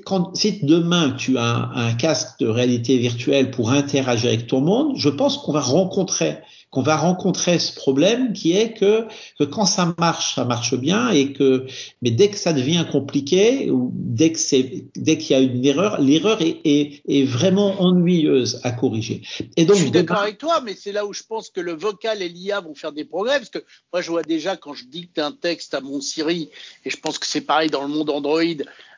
quand 0.06 0.36
si 0.36 0.60
demain 0.64 1.12
tu 1.12 1.38
as 1.38 1.72
un, 1.76 1.94
casque 1.94 2.40
de 2.40 2.48
réalité 2.48 2.98
virtuelle 2.98 3.52
pour 3.52 3.72
interagir 3.72 4.30
avec 4.30 4.48
ton 4.48 4.62
monde, 4.62 4.94
je 4.98 5.10
pense 5.10 5.38
qu'on 5.38 5.54
va 5.54 5.62
rencontrer 5.62 6.38
qu'on 6.72 6.82
va 6.82 6.96
rencontrer 6.96 7.60
ce 7.60 7.76
problème 7.76 8.32
qui 8.32 8.54
est 8.54 8.74
que, 8.74 9.06
que 9.38 9.44
quand 9.44 9.66
ça 9.66 9.94
marche, 10.00 10.36
ça 10.36 10.46
marche 10.46 10.74
bien 10.76 11.10
et 11.10 11.34
que 11.34 11.68
mais 12.02 12.12
dès 12.12 12.30
que 12.30 12.38
ça 12.38 12.54
devient 12.54 12.86
compliqué 12.90 13.70
ou 13.70 13.92
dès 13.94 14.32
que 14.32 14.40
c'est 14.40 14.86
dès 14.96 15.18
qu'il 15.18 15.36
y 15.36 15.40
a 15.40 15.42
une 15.42 15.64
erreur, 15.66 16.00
l'erreur 16.00 16.42
est, 16.42 16.62
est, 16.64 17.02
est, 17.06 17.26
vraiment 17.26 17.82
ennuyeuse 17.82 18.62
à 18.64 18.72
corriger. 18.72 19.22
Et 19.58 19.66
donc 19.66 19.76
je 19.76 19.82
suis 19.82 19.92
d'accord 19.92 20.20
avec 20.20 20.38
toi, 20.38 20.62
mais 20.62 20.74
c'est 20.74 20.94
là 20.94 21.06
où 21.06 21.14
je 21.14 21.24
pense 21.24 21.50
que 21.50 21.60
le 21.60 21.74
vocal 21.74 22.22
et 22.22 22.30
l'IA 22.30 22.62
vont 22.62 22.74
faire 22.74 22.94
des 22.94 23.04
progrès 23.04 23.38
parce 23.38 23.50
que 23.50 23.64
moi 23.92 24.02
je 24.02 24.10
vois 24.10 24.24
déjà 24.24 24.56
quand 24.56 24.74
je 24.74 24.86
dicte 24.86 25.20
un 25.20 25.34
texte 25.34 25.74
à 25.74 25.82
mon 25.82 26.00
Siri 26.00 26.50
et 26.86 26.90
je 26.90 26.98
pense 26.98 27.20
que 27.20 27.28
c'est 27.28 27.42
pareil 27.42 27.70
dans 27.70 27.82
le 27.82 27.90
monde 27.90 28.10
Android. 28.10 28.42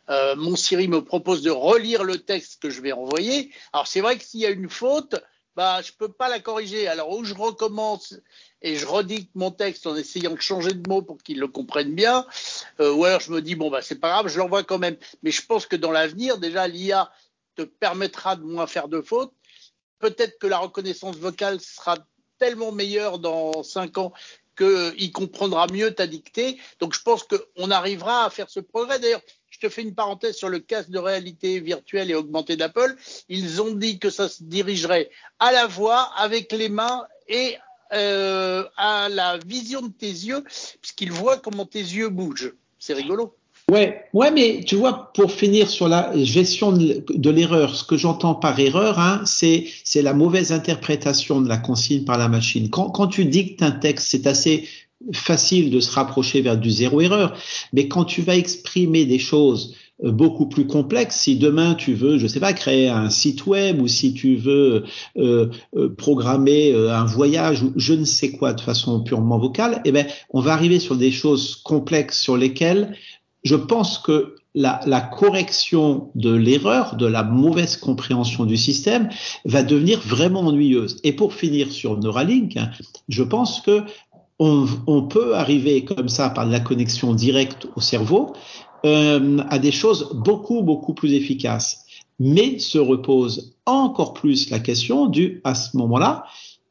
Euh, 0.10 0.36
mon 0.36 0.56
Siri 0.56 0.88
me 0.88 1.04
propose 1.04 1.42
de 1.42 1.50
relire 1.50 2.04
le 2.04 2.20
texte 2.20 2.62
que 2.62 2.70
je 2.70 2.82
vais 2.82 2.92
envoyer. 2.92 3.50
Alors 3.72 3.88
c'est 3.88 4.02
vrai 4.02 4.18
que 4.18 4.24
s'il 4.24 4.42
y 4.42 4.46
a 4.46 4.50
une 4.50 4.70
faute, 4.70 5.16
bah, 5.56 5.82
je 5.82 5.92
peux 5.92 6.12
pas 6.12 6.30
la 6.30 6.40
corriger. 6.40 6.88
Alors, 6.88 7.10
où 7.12 7.24
je 7.24 7.34
recommence 7.34 8.16
et 8.62 8.76
je 8.76 8.86
redicte 8.86 9.30
mon 9.36 9.52
texte 9.52 9.88
en 9.88 9.96
essayant 9.96 10.32
de 10.32 10.42
changer 10.42 10.74
de 10.74 10.88
mots 10.90 11.02
pour 11.02 11.18
qu'ils 11.18 11.40
le 11.40 11.48
comprennent 11.48 11.96
bien, 11.96 12.26
euh, 12.80 12.94
ou 12.94 13.06
alors 13.06 13.20
je 13.20 13.32
me 13.32 13.42
dis, 13.42 13.56
bon, 13.56 13.70
bah, 13.70 13.82
c'est 13.82 14.00
pas 14.00 14.10
grave, 14.10 14.28
je 14.28 14.38
l'envoie 14.40 14.64
quand 14.64 14.80
même. 14.80 14.98
Mais 15.22 15.32
je 15.32 15.46
pense 15.46 15.66
que 15.66 15.76
dans 15.76 15.92
l'avenir, 15.92 16.38
déjà, 16.38 16.68
l'IA 16.68 17.12
te 17.56 17.64
permettra 17.64 18.36
de 18.36 18.44
moins 18.44 18.68
faire 18.68 18.88
de 18.88 19.02
fautes. 19.02 19.34
Peut-être 20.00 20.38
que 20.40 20.48
la 20.48 20.58
reconnaissance 20.58 21.18
vocale 21.18 21.60
sera 21.62 21.98
tellement 22.40 22.72
meilleure 22.72 23.20
dans 23.20 23.64
cinq 23.64 23.98
ans 23.98 24.12
qu'il 24.58 25.12
comprendra 25.12 25.68
mieux 25.68 25.94
ta 25.94 26.08
dictée. 26.08 26.58
Donc, 26.80 26.94
je 26.94 27.02
pense 27.02 27.24
qu'on 27.24 27.72
arrivera 27.72 28.26
à 28.26 28.30
faire 28.30 28.50
ce 28.50 28.60
progrès. 28.60 29.00
D'ailleurs, 29.00 29.22
je 29.64 29.70
fais 29.70 29.82
une 29.82 29.96
parenthèse 29.96 30.36
sur 30.36 30.50
le 30.50 30.60
casque 30.60 30.90
de 30.90 31.00
réalité 31.00 31.60
virtuelle 31.60 32.12
et 32.12 32.16
augmentée 32.16 32.58
d'Apple. 32.58 32.96
Ils 33.30 33.62
ont 33.62 33.72
dit 33.72 34.00
que 34.00 34.10
ça 34.10 34.28
se 34.28 34.44
dirigerait 34.44 35.10
à 35.40 35.52
la 35.52 35.68
voix, 35.68 36.12
avec 36.18 36.52
les 36.52 36.70
mains 36.70 37.08
et 37.28 37.58
euh, 37.94 38.68
à 38.76 39.08
la 39.10 39.38
vision 39.38 39.82
de 39.82 39.92
tes 39.92 40.08
yeux, 40.08 40.44
puisqu'ils 40.82 41.12
voient 41.12 41.38
comment 41.38 41.66
tes 41.66 41.80
yeux 41.80 42.10
bougent. 42.10 42.54
C'est 42.80 42.94
rigolo. 42.94 43.38
Ouais, 43.72 44.04
ouais, 44.14 44.30
mais 44.32 44.62
tu 44.66 44.76
vois, 44.76 45.12
pour 45.14 45.32
finir 45.32 45.70
sur 45.70 45.88
la 45.88 46.12
gestion 46.24 46.74
de, 46.74 47.30
l'erreur, 47.30 47.76
ce 47.76 47.86
que 47.86 47.96
j'entends 47.96 48.36
par 48.36 48.60
erreur, 48.60 49.00
hein, 49.00 49.22
c'est 49.26 49.66
c'est 49.86 50.02
la 50.02 50.14
mauvaise 50.14 50.52
interprétation 50.52 51.40
de 51.40 51.48
la 51.48 51.58
consigne 51.58 52.04
par 52.04 52.18
la 52.18 52.28
machine. 52.28 52.70
Quand, 52.70 52.90
quand 52.90 53.08
tu 53.08 53.24
dictes 53.24 53.64
un 53.64 53.72
texte, 53.72 54.10
c'est 54.12 54.28
assez 54.28 54.68
facile 55.14 55.70
de 55.70 55.80
se 55.80 55.92
rapprocher 55.92 56.42
vers 56.42 56.58
du 56.58 56.70
zéro 56.70 57.02
erreur. 57.02 57.38
Mais 57.72 57.88
quand 57.88 58.06
tu 58.06 58.22
vas 58.22 58.36
exprimer 58.36 59.06
des 59.06 59.20
choses 59.20 59.76
euh, 60.04 60.12
beaucoup 60.12 60.48
plus 60.48 60.68
complexes, 60.68 61.18
si 61.22 61.38
demain 61.38 61.74
tu 61.76 61.94
veux, 61.94 62.18
je 62.18 62.28
sais 62.28 62.40
pas, 62.40 62.54
créer 62.54 62.90
un 62.90 63.10
site 63.10 63.46
web 63.46 63.82
ou 63.82 63.88
si 63.88 64.14
tu 64.14 64.36
veux 64.36 64.84
euh, 65.18 65.50
euh, 65.76 65.90
programmer 65.90 66.74
euh, 66.74 66.94
un 66.94 67.06
voyage 67.06 67.64
ou 67.64 67.74
je 67.76 67.94
ne 67.94 68.06
sais 68.06 68.32
quoi 68.32 68.54
de 68.54 68.62
façon 68.62 69.02
purement 69.02 69.40
vocale, 69.40 69.82
eh 69.86 69.92
ben, 69.92 70.06
on 70.32 70.42
va 70.42 70.54
arriver 70.54 70.80
sur 70.80 70.96
des 70.96 71.12
choses 71.12 71.56
complexes 71.56 72.20
sur 72.20 72.38
lesquelles 72.38 72.96
je 73.44 73.56
pense 73.56 73.98
que 73.98 74.36
la, 74.56 74.80
la, 74.86 75.02
correction 75.02 76.12
de 76.16 76.32
l'erreur, 76.32 76.96
de 76.96 77.08
la 77.08 77.24
mauvaise 77.24 77.76
compréhension 77.78 78.46
du 78.46 78.56
système, 78.56 79.10
va 79.46 79.64
devenir 79.64 80.00
vraiment 80.00 80.42
ennuyeuse. 80.42 81.00
Et 81.04 81.14
pour 81.14 81.34
finir 81.34 81.72
sur 81.72 81.98
Neuralink, 81.98 82.58
je 83.10 83.24
pense 83.24 83.62
que 83.62 83.84
on, 84.40 84.68
on, 84.88 85.04
peut 85.04 85.36
arriver 85.36 85.86
comme 85.86 86.10
ça 86.10 86.30
par 86.30 86.46
la 86.46 86.60
connexion 86.60 87.14
directe 87.14 87.68
au 87.76 87.82
cerveau 87.82 88.34
euh, 88.86 89.42
à 89.50 89.60
des 89.60 89.72
choses 89.72 90.10
beaucoup, 90.14 90.62
beaucoup 90.62 90.94
plus 90.94 91.14
efficaces. 91.14 91.86
Mais 92.20 92.60
se 92.60 92.78
repose 92.78 93.56
encore 93.66 94.14
plus 94.14 94.50
la 94.50 94.60
question 94.60 95.08
du, 95.08 95.42
à 95.44 95.56
ce 95.56 95.76
moment-là, 95.78 96.26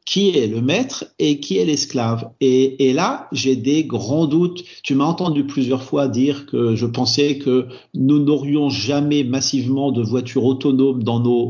qui 0.05 0.37
est 0.37 0.47
le 0.47 0.61
maître 0.61 1.05
et 1.19 1.39
qui 1.39 1.57
est 1.57 1.65
l'esclave. 1.65 2.29
Et, 2.41 2.93
là, 2.93 3.27
j'ai 3.31 3.55
des 3.55 3.85
grands 3.85 4.27
doutes. 4.27 4.63
Tu 4.83 4.95
m'as 4.95 5.05
entendu 5.05 5.45
plusieurs 5.45 5.83
fois 5.83 6.07
dire 6.07 6.45
que 6.45 6.75
je 6.75 6.85
pensais 6.85 7.37
que 7.37 7.67
nous 7.93 8.19
n'aurions 8.19 8.69
jamais 8.69 9.23
massivement 9.23 9.91
de 9.91 10.01
voitures 10.01 10.45
autonomes 10.45 11.03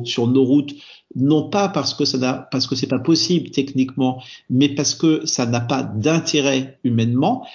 sur 0.05 0.27
nos 0.27 0.43
routes, 0.43 0.73
non 1.15 1.49
pas 1.49 1.67
parce 1.67 1.93
que 1.93 2.05
ça 2.05 2.17
n'a, 2.17 2.49
c'est 2.75 2.87
pas 2.87 2.99
possible 2.99 3.49
techniquement, 3.49 4.21
mais 4.49 4.69
parce 4.69 4.95
que 4.95 5.25
ça 5.25 5.45
n'a 5.45 5.61
pas 5.61 5.83
d'intérêt 5.83 6.79
humainement. 6.83 7.45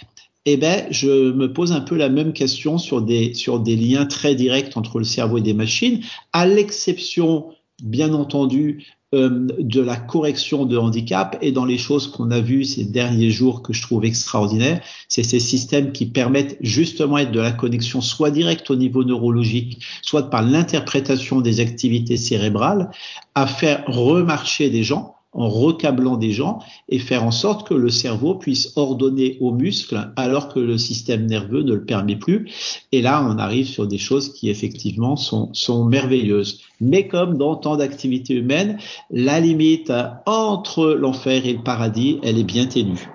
Eh 0.45 0.57
ben, 0.57 0.87
je 0.91 1.33
me 1.33 1.53
pose 1.53 1.73
un 1.73 1.81
peu 1.81 1.95
la 1.95 2.09
même 2.09 2.33
question 2.33 2.79
sur 2.79 3.03
des, 3.03 3.35
liens 3.77 4.07
très 4.07 4.35
directs 4.35 4.77
entre 4.77 4.99
le 4.99 5.05
cerveau 5.05 5.39
et 5.39 5.43
des 5.43 5.55
machines, 5.55 6.01
à 6.33 6.47
l'exception 6.47 7.49
bien 7.83 8.15
entendu 8.15 8.87
de 9.12 9.81
la 9.81 9.97
correction 9.97 10.66
de 10.66 10.77
handicap. 10.77 11.38
Et 11.40 11.53
dans 11.53 11.64
les 11.64 11.79
choses 11.79 12.09
qu'on 12.09 12.31
a 12.31 12.40
vues 12.40 12.64
ces 12.64 12.85
derniers 12.85 13.31
jours 13.31 13.62
que 13.62 13.73
je 13.73 13.83
trouve 13.83 14.05
extraordinaires, 14.05 14.83
c'est 15.09 15.23
ces 15.23 15.40
systèmes 15.40 15.92
qui 15.92 16.07
permettent 16.07 16.59
justement 16.61 17.23
de 17.25 17.40
la 17.40 17.53
connexion 17.53 18.01
soit 18.01 18.31
directe 18.31 18.71
au 18.71 18.77
niveau 18.77 19.05
neurologique, 19.05 19.83
soit 20.03 20.31
par 20.31 20.42
l'interprétation 20.42 21.40
des 21.40 21.61
activités 21.61 22.16
cérébrales, 22.16 22.90
à 23.35 23.47
faire 23.47 23.85
remarcher 23.87 24.71
des 24.71 24.83
gens 24.83 25.18
en 25.38 25.48
recablant 25.48 26.16
des 26.16 26.33
gens 26.33 26.59
et 26.88 26.98
faire 26.98 27.24
en 27.24 27.31
sorte 27.31 27.66
que 27.66 27.74
le 27.74 27.90
cerveau 27.90 28.35
puisse 28.35 28.72
ordonner 28.77 29.38
aux 29.40 29.53
muscles 29.53 30.11
alors 30.16 30.53
que 30.53 30.59
le 30.59 30.77
système 30.79 31.27
nerveux 31.27 31.62
ne 31.62 31.74
le 31.74 31.85
permet 31.85 32.16
plus. 32.16 32.51
Et 32.92 33.01
là, 33.03 33.24
on 33.24 33.38
arrive 33.38 33.66
sur 33.66 33.87
des 33.87 33.98
choses 33.98 34.33
qui 34.33 34.51
effectivement 34.51 35.16
sont, 35.16 35.51
sont 35.55 35.85
merveilleuses. 35.85 36.61
Mais 36.81 37.07
comme 37.07 37.38
dans 37.38 37.57
tant 37.57 37.77
d'activités 37.77 38.35
humaines, 38.35 38.79
la 39.11 39.40
limite 39.40 39.92
entre 40.27 40.90
l'enfer 40.90 41.46
et 41.46 41.53
le 41.53 41.62
paradis, 41.62 42.18
elle 42.22 42.38
est 42.38 42.44
bien 42.44 42.66
ténue. 42.66 43.09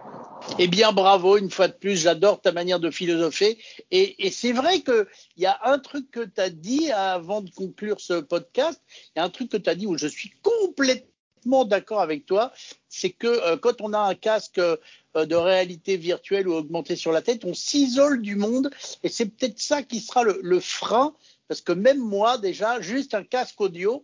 Eh 0.59 0.67
bien, 0.67 0.91
bravo, 0.91 1.37
une 1.37 1.49
fois 1.49 1.67
de 1.67 1.73
plus, 1.73 2.01
j'adore 2.01 2.41
ta 2.41 2.51
manière 2.51 2.79
de 2.79 2.91
philosopher. 2.91 3.57
Et, 3.91 4.25
et 4.25 4.29
c'est 4.29 4.51
vrai 4.51 4.81
qu'il 4.81 5.05
y 5.37 5.45
a 5.45 5.57
un 5.63 5.79
truc 5.79 6.11
que 6.11 6.25
tu 6.25 6.41
as 6.41 6.49
dit 6.49 6.91
avant 6.91 7.41
de 7.41 7.49
conclure 7.49 7.99
ce 7.99 8.19
podcast, 8.19 8.81
il 9.15 9.19
y 9.19 9.21
a 9.21 9.25
un 9.25 9.29
truc 9.29 9.49
que 9.49 9.57
tu 9.57 9.69
as 9.69 9.75
dit 9.75 9.87
où 9.87 9.97
je 9.97 10.07
suis 10.07 10.31
complètement 10.41 11.12
d'accord 11.65 12.01
avec 12.01 12.25
toi, 12.25 12.51
c'est 12.89 13.09
que 13.09 13.27
euh, 13.27 13.57
quand 13.57 13.81
on 13.81 13.93
a 13.93 13.99
un 13.99 14.15
casque 14.15 14.59
euh, 14.59 14.77
de 15.15 15.35
réalité 15.35 15.97
virtuelle 15.97 16.47
ou 16.47 16.53
augmentée 16.53 16.95
sur 16.95 17.11
la 17.11 17.21
tête, 17.21 17.45
on 17.45 17.53
s'isole 17.53 18.21
du 18.21 18.35
monde 18.35 18.71
et 19.03 19.09
c'est 19.09 19.25
peut-être 19.25 19.59
ça 19.59 19.83
qui 19.83 19.99
sera 19.99 20.23
le, 20.23 20.59
frein, 20.59 21.13
parce 21.47 21.61
que 21.61 21.71
même 21.71 21.99
moi 21.99 22.37
déjà, 22.37 22.81
juste 22.81 23.13
un 23.13 23.23
casque 23.23 23.61
audio, 23.61 24.03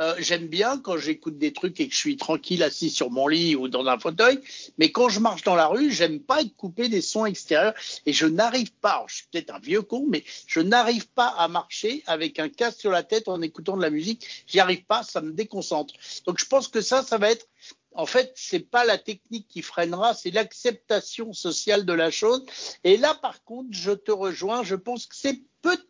euh, 0.00 0.14
j'aime 0.18 0.46
bien 0.46 0.78
quand 0.78 0.96
j'écoute 0.96 1.38
des 1.38 1.52
trucs 1.52 1.78
et 1.80 1.88
que 1.88 1.94
je 1.94 1.98
suis 1.98 2.16
tranquille 2.16 2.62
assis 2.62 2.90
sur 2.90 3.10
mon 3.10 3.28
lit 3.28 3.54
ou 3.54 3.68
dans 3.68 3.86
un 3.86 3.98
fauteuil, 3.98 4.40
mais 4.78 4.90
quand 4.90 5.08
je 5.08 5.20
marche 5.20 5.42
dans 5.42 5.54
la 5.54 5.66
rue, 5.66 5.90
j'aime 5.90 6.20
pas 6.20 6.40
être 6.40 6.56
coupé 6.56 6.88
des 6.88 7.00
sons 7.00 7.26
extérieurs 7.26 7.74
et 8.06 8.12
je 8.12 8.26
n'arrive 8.26 8.72
pas, 8.72 9.04
je 9.08 9.16
suis 9.16 9.26
peut-être 9.30 9.54
un 9.54 9.58
vieux 9.58 9.82
con, 9.82 10.06
mais 10.08 10.24
je 10.46 10.60
n'arrive 10.60 11.08
pas 11.08 11.28
à 11.28 11.48
marcher 11.48 12.02
avec 12.06 12.38
un 12.38 12.48
casque 12.48 12.80
sur 12.80 12.90
la 12.90 13.02
tête 13.02 13.28
en 13.28 13.42
écoutant 13.42 13.76
de 13.76 13.82
la 13.82 13.90
musique, 13.90 14.26
j'y 14.46 14.60
arrive 14.60 14.84
pas, 14.84 15.02
ça 15.02 15.20
me 15.20 15.32
déconcentre. 15.32 15.94
Donc 16.26 16.38
je 16.38 16.46
pense 16.46 16.68
que 16.68 16.80
ça, 16.80 17.02
ça 17.02 17.18
va 17.18 17.30
être 17.30 17.46
en 17.92 18.06
fait, 18.06 18.32
c'est 18.36 18.60
pas 18.60 18.84
la 18.84 18.98
technique 18.98 19.48
qui 19.48 19.62
freinera, 19.62 20.14
c'est 20.14 20.30
l'acceptation 20.30 21.32
sociale 21.32 21.84
de 21.84 21.92
la 21.92 22.10
chose. 22.10 22.44
Et 22.84 22.96
là, 22.96 23.14
par 23.14 23.42
contre, 23.44 23.70
je 23.72 23.90
te 23.90 24.12
rejoins. 24.12 24.62
Je 24.62 24.76
pense 24.76 25.06
que 25.06 25.16
c'est 25.16 25.40
peut-être 25.60 25.89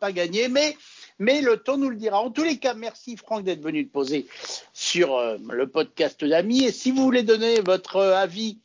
pas 0.00 0.12
gagné, 0.12 0.48
mais 0.48 1.40
le 1.40 1.56
temps 1.56 1.76
nous 1.76 1.90
le 1.90 1.96
dira. 1.96 2.20
En 2.20 2.30
tous 2.30 2.44
les 2.44 2.58
cas, 2.58 2.74
merci 2.74 3.16
Franck 3.16 3.44
d'être 3.44 3.62
venu 3.62 3.86
te 3.86 3.92
poser 3.92 4.26
sur 4.72 5.16
euh, 5.16 5.36
le 5.50 5.68
podcast 5.68 6.24
d'amis. 6.24 6.64
Et 6.64 6.72
si 6.72 6.90
vous 6.90 7.02
voulez 7.02 7.22
donner 7.22 7.60
votre 7.60 7.96
euh, 7.96 8.16
avis 8.16 8.60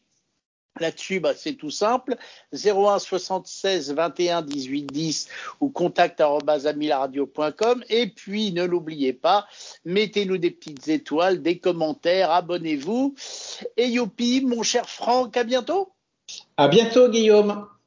Là-dessus, 0.80 1.20
bah, 1.20 1.34
c'est 1.36 1.54
tout 1.54 1.70
simple. 1.70 2.16
01 2.52 2.98
76 2.98 3.94
21 3.94 4.42
18 4.42 4.86
10 4.88 5.30
ou 5.62 5.70
contact. 5.70 6.24
Et 7.90 8.08
puis, 8.08 8.52
ne 8.52 8.64
l'oubliez 8.64 9.14
pas, 9.14 9.46
mettez-nous 9.86 10.40
des 10.40 10.50
petites 10.50 10.88
étoiles, 10.88 11.44
des 11.44 11.60
commentaires, 11.60 12.32
abonnez-vous. 12.32 13.14
Et 13.78 13.88
youpi, 13.88 14.42
mon 14.44 14.64
cher 14.64 14.90
Franck, 14.90 15.38
à 15.38 15.44
bientôt. 15.44 15.94
À 16.58 16.68
bientôt, 16.68 17.08
Guillaume. 17.08 17.68